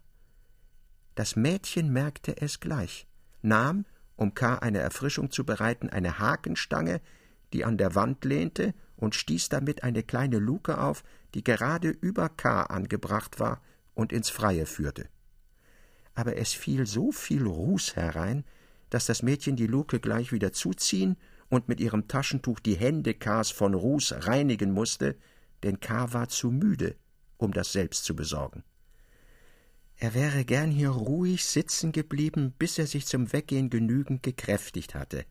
[1.16, 3.08] Das Mädchen merkte es gleich,
[3.42, 3.86] nahm,
[4.22, 4.60] um K.
[4.60, 7.02] eine Erfrischung zu bereiten, eine Hakenstange,
[7.54, 11.04] die an der Wand lehnte, und stieß damit eine kleine Luke auf,
[11.34, 12.62] die gerade über K.
[12.62, 13.64] angebracht war
[13.96, 15.10] und ins Freie führte.
[16.14, 18.44] Aber es fiel so viel Ruß herein,
[18.92, 21.18] dass das Mädchen die Luke gleich wieder zuziehen
[21.50, 25.16] und mit ihrem Taschentuch die Hände Kars von Ruß reinigen musste,
[25.64, 26.14] denn K.
[26.14, 26.96] war zu müde,
[27.38, 28.64] um das selbst zu besorgen.
[30.02, 35.26] Er wäre gern hier ruhig sitzen geblieben, bis er sich zum Weggehen genügend gekräftigt hatte.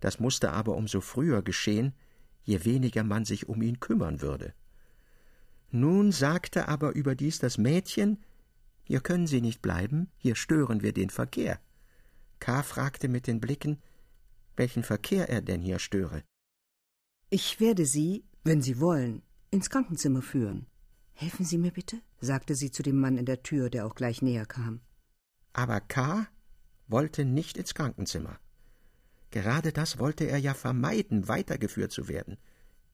[0.00, 1.92] Das musste aber umso früher geschehen,
[2.42, 4.54] je weniger man sich um ihn kümmern würde.
[5.70, 8.24] Nun sagte aber überdies das Mädchen
[8.84, 11.60] Hier können Sie nicht bleiben, hier stören wir den Verkehr.
[12.40, 12.62] K.
[12.62, 13.82] fragte mit den Blicken,
[14.56, 16.22] welchen Verkehr er denn hier störe.
[17.28, 19.20] Ich werde Sie, wenn Sie wollen,
[19.50, 20.66] ins Krankenzimmer führen.
[21.14, 24.20] Helfen Sie mir bitte, sagte sie zu dem Mann in der Tür, der auch gleich
[24.20, 24.80] näher kam.
[25.52, 26.26] Aber K.
[26.88, 28.38] wollte nicht ins Krankenzimmer.
[29.30, 32.36] Gerade das wollte er ja vermeiden, weitergeführt zu werden.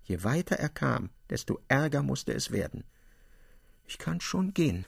[0.02, 2.84] Je weiter er kam, desto ärger musste es werden.
[3.86, 4.86] Ich kann schon gehen,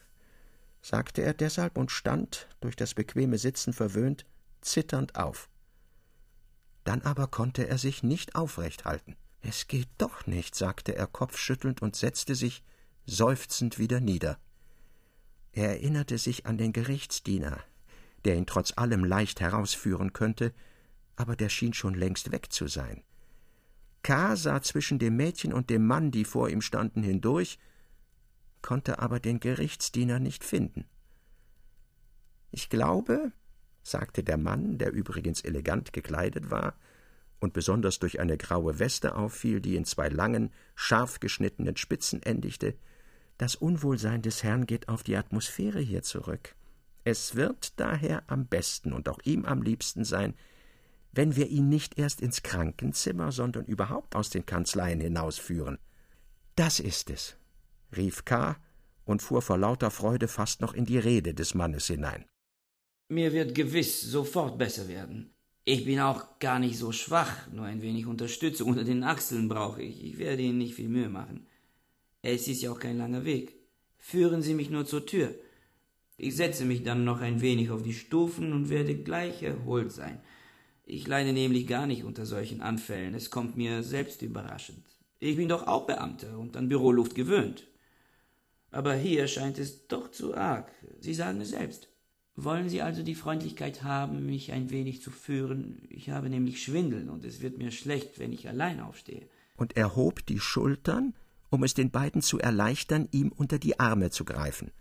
[0.82, 4.26] sagte er deshalb und stand, durch das bequeme Sitzen verwöhnt,
[4.60, 5.48] zitternd auf.
[6.84, 9.16] Dann aber konnte er sich nicht aufrecht halten.
[9.40, 12.62] Es geht doch nicht, sagte er kopfschüttelnd und setzte sich
[13.06, 14.38] seufzend wieder nieder.
[15.52, 17.58] Er erinnerte sich an den Gerichtsdiener,
[18.24, 20.52] der ihn trotz allem leicht herausführen könnte,
[21.16, 23.02] aber der schien schon längst weg zu sein.
[24.02, 24.34] K.
[24.36, 27.58] sah zwischen dem Mädchen und dem Mann, die vor ihm standen, hindurch,
[28.60, 30.86] konnte aber den Gerichtsdiener nicht finden.
[32.50, 33.32] Ich glaube,
[33.82, 36.74] sagte der Mann, der übrigens elegant gekleidet war
[37.40, 42.76] und besonders durch eine graue Weste auffiel, die in zwei langen, scharf geschnittenen Spitzen endigte,
[43.42, 46.54] das Unwohlsein des Herrn geht auf die Atmosphäre hier zurück.
[47.02, 50.34] Es wird daher am besten und auch ihm am liebsten sein,
[51.10, 55.78] wenn wir ihn nicht erst ins Krankenzimmer, sondern überhaupt aus den Kanzleien hinausführen.
[56.54, 57.36] Das ist es,
[57.96, 58.54] rief K.
[59.04, 62.24] und fuhr vor lauter Freude fast noch in die Rede des Mannes hinein.
[63.08, 65.34] Mir wird gewiss sofort besser werden.
[65.64, 69.82] Ich bin auch gar nicht so schwach, nur ein wenig Unterstützung unter den Achseln brauche
[69.82, 70.04] ich.
[70.04, 71.48] Ich werde Ihnen nicht viel Mühe machen.
[72.22, 73.56] Es ist ja auch kein langer Weg.
[73.98, 75.34] Führen Sie mich nur zur Tür.
[76.16, 80.20] Ich setze mich dann noch ein wenig auf die Stufen und werde gleich erholt sein.
[80.84, 83.14] Ich leide nämlich gar nicht unter solchen Anfällen.
[83.14, 84.84] Es kommt mir selbst überraschend.
[85.18, 87.66] Ich bin doch auch Beamter und an Büroluft gewöhnt.
[88.70, 90.70] Aber hier scheint es doch zu arg.
[91.00, 91.88] Sie sagen es selbst.
[92.36, 95.82] Wollen Sie also die Freundlichkeit haben, mich ein wenig zu führen?
[95.90, 99.28] Ich habe nämlich Schwindeln und es wird mir schlecht, wenn ich allein aufstehe.
[99.56, 101.14] Und er hob die Schultern
[101.52, 104.72] um es den beiden zu erleichtern, ihm unter die Arme zu greifen.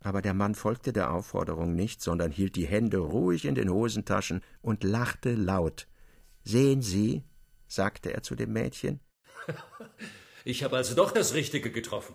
[0.00, 4.40] Aber der Mann folgte der Aufforderung nicht, sondern hielt die Hände ruhig in den Hosentaschen
[4.62, 5.86] und lachte laut.
[6.42, 7.22] Sehen Sie,
[7.68, 9.00] sagte er zu dem Mädchen.
[10.46, 12.14] Ich habe also doch das Richtige getroffen.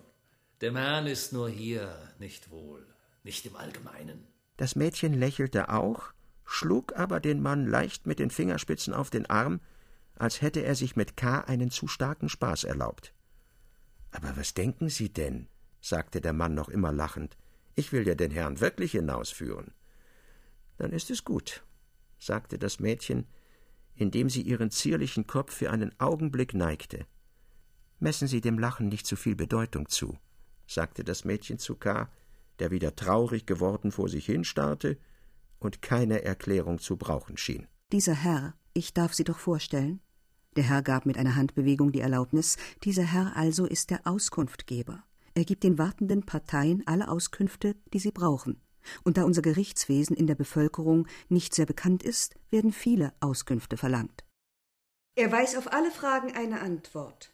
[0.61, 2.85] Dem Herrn ist nur hier nicht wohl,
[3.23, 4.27] nicht im Allgemeinen.
[4.55, 6.13] Das Mädchen lächelte auch,
[6.45, 9.61] schlug aber den Mann leicht mit den Fingerspitzen auf den Arm,
[10.13, 13.15] als hätte er sich mit K einen zu starken Spaß erlaubt.
[14.11, 15.47] Aber was denken Sie denn?
[15.81, 17.37] sagte der Mann noch immer lachend.
[17.75, 19.71] Ich will ja den Herrn wirklich hinausführen.
[20.77, 21.63] Dann ist es gut,
[22.17, 23.27] sagte das Mädchen,
[23.95, 27.05] indem sie ihren zierlichen Kopf für einen Augenblick neigte.
[27.99, 30.17] Messen Sie dem Lachen nicht zu viel Bedeutung zu,
[30.67, 32.09] sagte das Mädchen zu K.,
[32.59, 34.97] der wieder traurig geworden vor sich hinstarrte
[35.59, 37.67] und keine Erklärung zu brauchen schien.
[37.91, 40.01] Dieser Herr, ich darf Sie doch vorstellen,
[40.55, 45.03] der Herr gab mit einer Handbewegung die Erlaubnis, dieser Herr also ist der Auskunftgeber.
[45.35, 48.59] Er gibt den wartenden Parteien alle Auskünfte, die sie brauchen.
[49.03, 54.23] Und da unser Gerichtswesen in der Bevölkerung nicht sehr bekannt ist, werden viele Auskünfte verlangt.
[55.15, 57.33] Er weiß auf alle Fragen eine Antwort.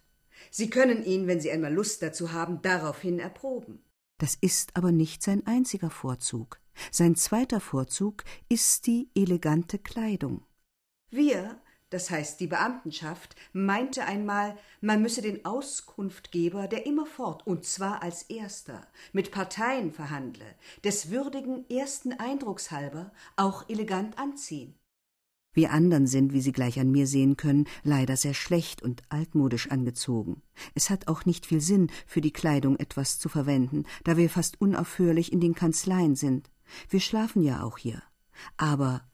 [0.51, 3.83] Sie können ihn, wenn Sie einmal Lust dazu haben, daraufhin erproben.
[4.17, 6.59] Das ist aber nicht sein einziger Vorzug.
[6.91, 10.45] Sein zweiter Vorzug ist die elegante Kleidung.
[11.09, 18.01] Wir das heißt die Beamtenschaft, meinte einmal, man müsse den Auskunftgeber, der immerfort, und zwar
[18.01, 20.45] als erster, mit Parteien verhandle,
[20.83, 24.75] des würdigen ersten Eindrucks halber auch elegant anziehen.
[25.55, 29.71] Wir andern sind, wie Sie gleich an mir sehen können, leider sehr schlecht und altmodisch
[29.71, 30.41] angezogen.
[30.73, 34.59] Es hat auch nicht viel Sinn, für die Kleidung etwas zu verwenden, da wir fast
[34.59, 36.51] unaufhörlich in den Kanzleien sind.
[36.89, 38.03] Wir schlafen ja auch hier.
[38.57, 39.07] Aber,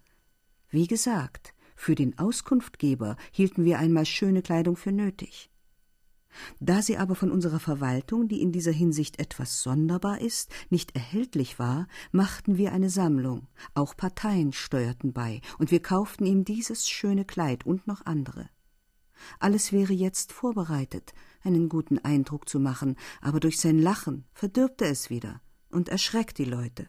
[0.71, 5.49] wie gesagt, für den Auskunftgeber hielten wir einmal schöne Kleidung für nötig.
[6.59, 11.57] Da sie aber von unserer Verwaltung, die in dieser Hinsicht etwas sonderbar ist, nicht erhältlich
[11.57, 17.25] war, machten wir eine Sammlung, auch Parteien steuerten bei, und wir kauften ihm dieses schöne
[17.25, 18.47] Kleid und noch andere.
[19.39, 21.13] Alles wäre jetzt vorbereitet,
[21.43, 26.37] einen guten Eindruck zu machen, aber durch sein Lachen verdirbt er es wieder und erschreckt
[26.37, 26.87] die Leute.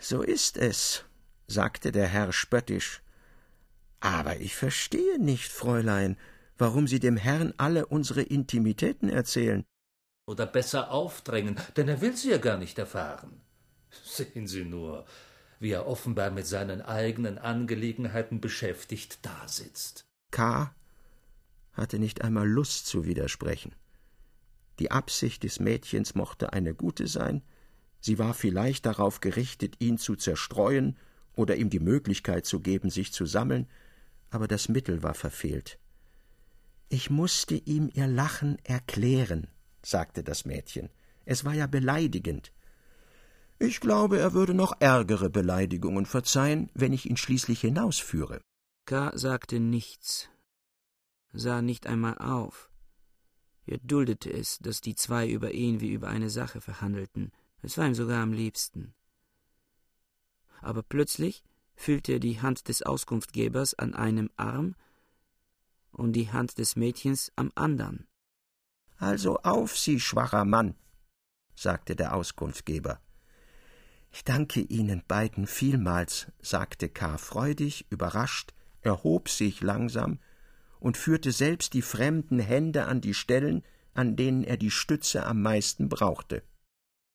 [0.00, 1.04] So ist es,
[1.46, 3.02] sagte der Herr spöttisch
[4.00, 6.16] aber ich verstehe nicht, Fräulein,
[6.56, 9.64] warum Sie dem Herrn alle unsere Intimitäten erzählen.
[10.26, 13.40] Oder besser aufdrängen, denn er will sie ja gar nicht erfahren.
[14.04, 15.06] Sehen Sie nur,
[15.58, 20.04] wie er offenbar mit seinen eigenen Angelegenheiten beschäftigt dasitzt.
[20.30, 20.74] K.
[21.72, 23.74] hatte nicht einmal Lust zu widersprechen.
[24.78, 27.42] Die Absicht des Mädchens mochte eine gute sein,
[28.00, 30.96] sie war vielleicht darauf gerichtet, ihn zu zerstreuen
[31.34, 33.66] oder ihm die Möglichkeit zu geben, sich zu sammeln,
[34.30, 35.78] aber das Mittel war verfehlt.
[36.88, 39.48] Ich musste ihm ihr Lachen erklären,
[39.82, 40.88] sagte das Mädchen.
[41.24, 42.52] Es war ja beleidigend.
[43.58, 48.40] Ich glaube, er würde noch ärgere Beleidigungen verzeihen, wenn ich ihn schließlich hinausführe.
[48.86, 49.10] K.
[49.14, 50.30] sagte nichts,
[51.32, 52.70] sah nicht einmal auf.
[53.66, 57.32] Er duldete es, dass die zwei über ihn wie über eine Sache verhandelten.
[57.60, 58.94] Es war ihm sogar am liebsten.
[60.62, 61.44] Aber plötzlich
[61.78, 64.74] fühlte er die Hand des Auskunftgebers an einem Arm
[65.92, 68.06] und die Hand des Mädchens am andern.
[68.96, 70.74] Also auf Sie, schwacher Mann,
[71.54, 73.00] sagte der Auskunftgeber.
[74.10, 77.16] Ich danke Ihnen beiden vielmals, sagte K.
[77.16, 80.18] freudig, überrascht, erhob sich langsam
[80.80, 83.62] und führte selbst die fremden Hände an die Stellen,
[83.94, 86.42] an denen er die Stütze am meisten brauchte.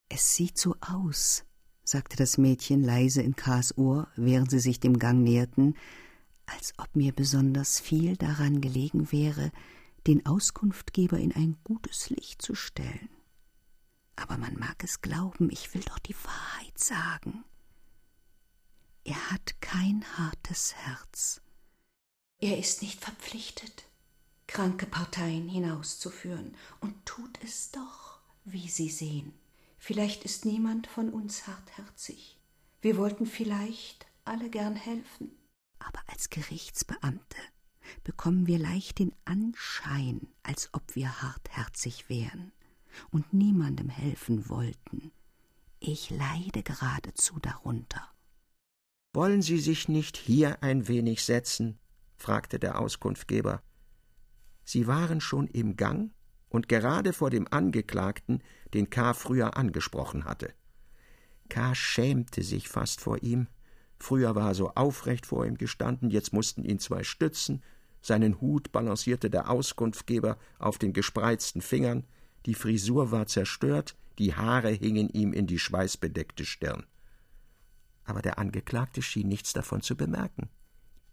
[0.08, 1.44] Es sieht so aus,
[1.84, 5.76] sagte das Mädchen leise in Kars Ohr, während sie sich dem Gang näherten,
[6.46, 9.52] als ob mir besonders viel daran gelegen wäre,
[10.08, 13.10] den Auskunftgeber in ein gutes Licht zu stellen.
[14.16, 17.44] Aber man mag es glauben, ich will doch die Wahrheit sagen.
[19.06, 21.42] Er hat kein hartes Herz.
[22.40, 23.86] Er ist nicht verpflichtet,
[24.48, 29.34] kranke Parteien hinauszuführen, und tut es doch, wie Sie sehen.
[29.86, 32.40] Vielleicht ist niemand von uns hartherzig.
[32.80, 35.30] Wir wollten vielleicht alle gern helfen.
[35.78, 37.36] Aber als Gerichtsbeamte
[38.06, 42.54] bekommen wir leicht den Anschein, als ob wir hartherzig wären
[43.12, 45.12] und niemandem helfen wollten.
[45.82, 48.10] Ich leide geradezu darunter.
[49.12, 51.78] Wollen Sie sich nicht hier ein wenig setzen?
[52.16, 53.62] fragte der Auskunftgeber.
[54.64, 56.14] Sie waren schon im Gang
[56.54, 58.44] und gerade vor dem Angeklagten,
[58.76, 59.16] den K.
[59.16, 60.54] früher angesprochen hatte.
[61.50, 61.74] K.
[61.74, 63.48] schämte sich fast vor ihm.
[63.98, 67.64] Früher war er so aufrecht vor ihm gestanden, jetzt mussten ihn zwei stützen.
[68.02, 72.06] Seinen Hut balancierte der Auskunftgeber auf den gespreizten Fingern,
[72.46, 76.86] die Frisur war zerstört, die Haare hingen ihm in die schweißbedeckte Stirn.
[78.04, 80.50] Aber der Angeklagte schien nichts davon zu bemerken.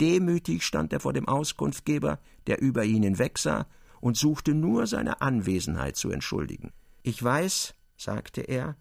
[0.03, 3.67] Demütig stand er vor dem Auskunftgeber, der über ihn hinwegsah,
[4.01, 6.73] und suchte nur seine Anwesenheit zu entschuldigen.
[7.03, 8.77] Ich weiß, sagte er,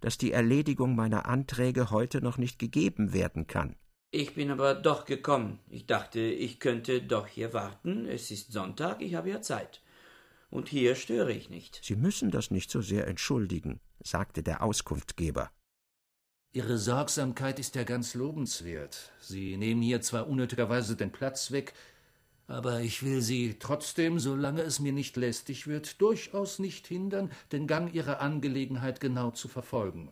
[0.00, 3.76] dass die Erledigung meiner Anträge heute noch nicht gegeben werden kann.
[4.10, 5.58] Ich bin aber doch gekommen.
[5.70, 8.06] Ich dachte, ich könnte doch hier warten.
[8.06, 9.80] Es ist Sonntag, ich habe ja Zeit.
[10.50, 11.80] Und hier störe ich nicht.
[11.82, 15.50] Sie müssen das nicht so sehr entschuldigen, sagte der Auskunftgeber.
[16.52, 19.12] Ihre Sorgsamkeit ist ja ganz lobenswert.
[19.18, 21.72] Sie nehmen hier zwar unnötigerweise den Platz weg,
[22.46, 27.66] aber ich will Sie trotzdem, solange es mir nicht lästig wird, durchaus nicht hindern, den
[27.66, 30.10] Gang Ihrer Angelegenheit genau zu verfolgen.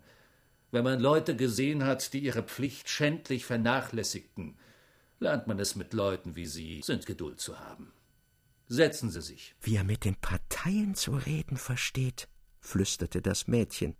[0.70, 4.56] Wenn man Leute gesehen hat, die ihre Pflicht schändlich vernachlässigten,
[5.18, 7.92] lernt man es mit Leuten wie Sie sind Geduld zu haben.
[8.68, 9.54] Setzen Sie sich.
[9.60, 12.28] Wie er mit den Parteien zu reden versteht,
[12.60, 13.96] flüsterte das Mädchen.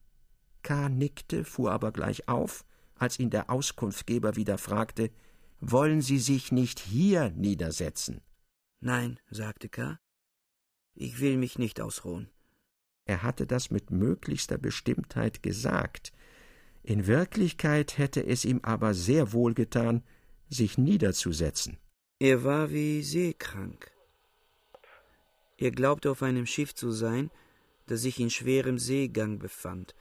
[0.63, 0.89] K.
[0.89, 2.65] nickte, fuhr aber gleich auf,
[2.95, 5.11] als ihn der Auskunftgeber wieder fragte,
[5.61, 8.21] wollen Sie sich nicht hier niedersetzen?
[8.81, 9.99] Nein, sagte K.
[10.95, 12.31] Ich will mich nicht ausruhen.
[13.05, 16.13] Er hatte das mit möglichster Bestimmtheit gesagt.
[16.83, 20.03] In Wirklichkeit hätte es ihm aber sehr wohl getan,
[20.49, 21.79] sich niederzusetzen.
[22.19, 23.91] Er war wie seekrank.
[25.57, 27.31] Er glaubte auf einem Schiff zu sein,
[27.87, 29.95] das sich in schwerem Seegang befand.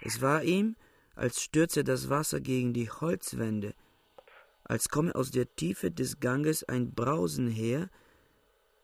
[0.00, 0.76] Es war ihm,
[1.14, 3.74] als stürze das Wasser gegen die Holzwände,
[4.68, 7.88] als komme aus der Tiefe des Ganges ein Brausen her,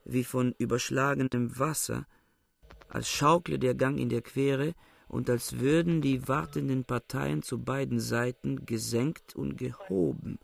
[0.04, 2.06] wie von überschlagenem Wasser,
[2.88, 4.74] als schaukle der Gang in der Quere
[5.08, 10.38] und als würden die wartenden Parteien zu beiden Seiten gesenkt und gehoben.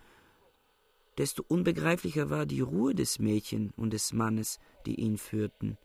[1.16, 5.76] Desto unbegreiflicher war die Ruhe des Mädchen und des Mannes, die ihn führten.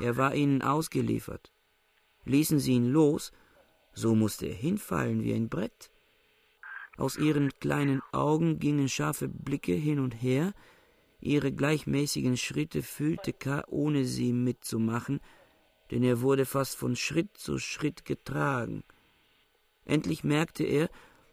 [0.00, 1.52] Er war ihnen ausgeliefert.
[2.24, 3.32] Ließen sie ihn los,
[3.92, 5.90] so musste er hinfallen wie ein Brett.
[6.96, 10.54] Aus ihren kleinen Augen gingen scharfe Blicke hin und her,
[11.20, 15.20] ihre gleichmäßigen Schritte fühlte K., ohne sie mitzumachen,
[15.90, 18.84] denn er wurde fast von Schritt zu Schritt getragen.
[19.84, 20.88] Endlich merkte er,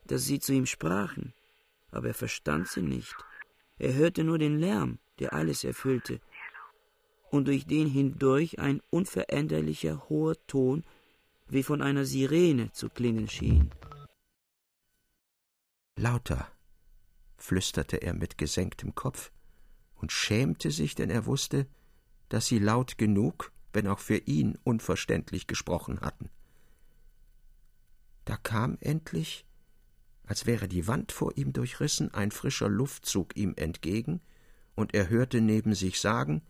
[0.05, 1.34] dass sie zu ihm sprachen,
[1.91, 3.16] aber er verstand sie nicht.
[3.78, 6.20] Er hörte nur den Lärm, der alles erfüllte,
[7.30, 10.84] und durch den hindurch ein unveränderlicher hoher Ton
[11.47, 13.72] wie von einer Sirene zu klingen schien.
[15.95, 16.47] Lauter,
[17.37, 19.31] flüsterte er mit gesenktem Kopf
[19.95, 21.67] und schämte sich, denn er wusste,
[22.29, 26.29] dass sie laut genug, wenn auch für ihn unverständlich gesprochen hatten.
[28.25, 29.45] Da kam endlich,
[30.23, 34.21] als wäre die Wand vor ihm durchrissen, ein frischer Luftzug ihm entgegen,
[34.75, 36.41] und er hörte neben sich sagen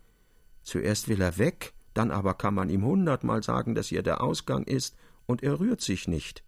[0.62, 4.64] Zuerst will er weg, dann aber kann man ihm hundertmal sagen, dass hier der Ausgang
[4.64, 6.44] ist, und er rührt sich nicht.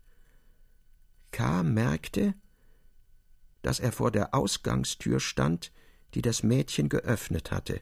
[1.33, 1.63] K.
[1.63, 2.35] merkte,
[3.65, 5.73] dass er vor der Ausgangstür stand,
[6.13, 7.81] die das Mädchen geöffnet hatte.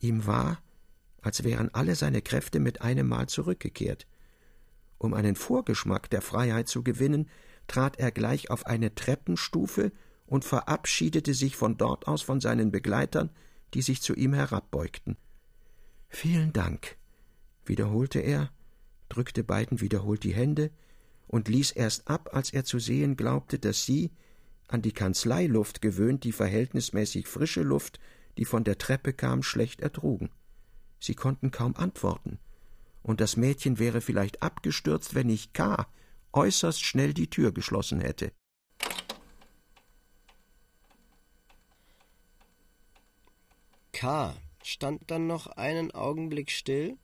[0.00, 0.60] Ihm war,
[1.22, 4.08] als wären alle seine Kräfte mit einem Mal zurückgekehrt.
[4.98, 7.30] Um einen Vorgeschmack der Freiheit zu gewinnen,
[7.68, 9.92] trat er gleich auf eine Treppenstufe
[10.26, 13.30] und verabschiedete sich von dort aus von seinen Begleitern,
[13.74, 15.16] die sich zu ihm herabbeugten.
[16.08, 16.96] Vielen Dank,
[17.64, 18.50] wiederholte er,
[19.08, 20.72] drückte beiden wiederholt die Hände
[21.28, 24.10] und ließ erst ab, als er zu sehen glaubte, dass sie,
[24.68, 28.00] an die Kanzleiluft gewöhnt, die verhältnismäßig frische Luft,
[28.38, 30.30] die von der Treppe kam, schlecht ertrugen.
[31.00, 32.38] Sie konnten kaum antworten,
[33.02, 35.86] und das Mädchen wäre vielleicht abgestürzt, wenn nicht K.
[36.32, 38.32] äußerst schnell die Tür geschlossen hätte.
[43.92, 44.34] K.
[44.62, 46.96] stand dann noch einen Augenblick still,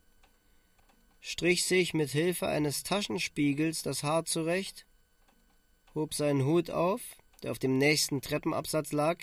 [1.20, 4.86] strich sich mit Hilfe eines Taschenspiegels das Haar zurecht,
[5.94, 7.00] hob seinen Hut auf,
[7.42, 9.18] der auf dem nächsten Treppenabsatz lag,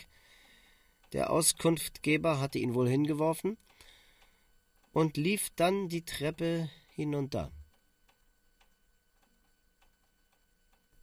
[1.14, 3.58] der Auskunftgeber hatte ihn wohl hingeworfen,
[4.94, 7.52] und lief dann die Treppe hinunter.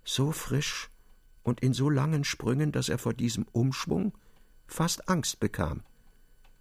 [0.05, 0.91] So frisch
[1.45, 4.13] und in so langen Sprüngen, dass er vor diesem Umschwung
[4.67, 5.85] fast Angst bekam.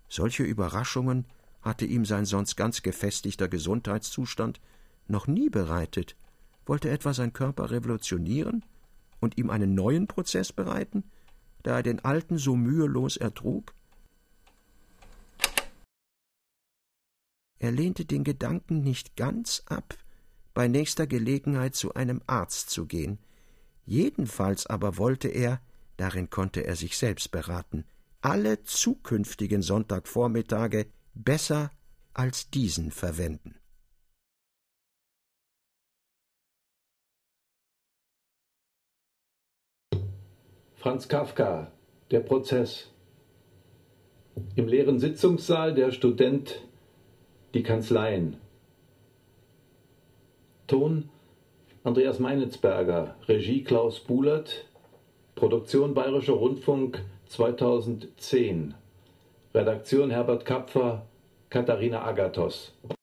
[0.10, 1.26] Solche Überraschungen
[1.64, 4.62] hatte ihm sein sonst ganz gefestigter Gesundheitszustand
[5.08, 6.16] noch nie bereitet.
[6.68, 8.64] Wollte etwa sein Körper revolutionieren
[9.24, 11.06] und ihm einen neuen Prozess bereiten,
[11.64, 13.74] da er den alten so mühelos ertrug?
[17.58, 19.98] Er lehnte den Gedanken nicht ganz ab,
[20.54, 23.18] bei nächster Gelegenheit zu einem Arzt zu gehen.
[23.86, 25.62] Jedenfalls aber wollte er,
[25.96, 27.86] darin konnte er sich selbst beraten,
[28.20, 31.72] alle zukünftigen Sonntagvormittage besser
[32.14, 33.56] als diesen verwenden.
[40.84, 41.72] Franz Kafka,
[42.12, 42.92] der Prozess.
[44.58, 46.60] Im leeren Sitzungssaal der Student
[47.54, 48.36] die Kanzleien.
[50.68, 51.08] Ton
[51.86, 54.66] Andreas Meinitzberger, Regie Klaus Buhlert,
[55.36, 58.74] Produktion Bayerischer Rundfunk 2010.
[59.54, 61.06] Redaktion Herbert Kapfer,
[61.50, 62.74] Katharina Agathos.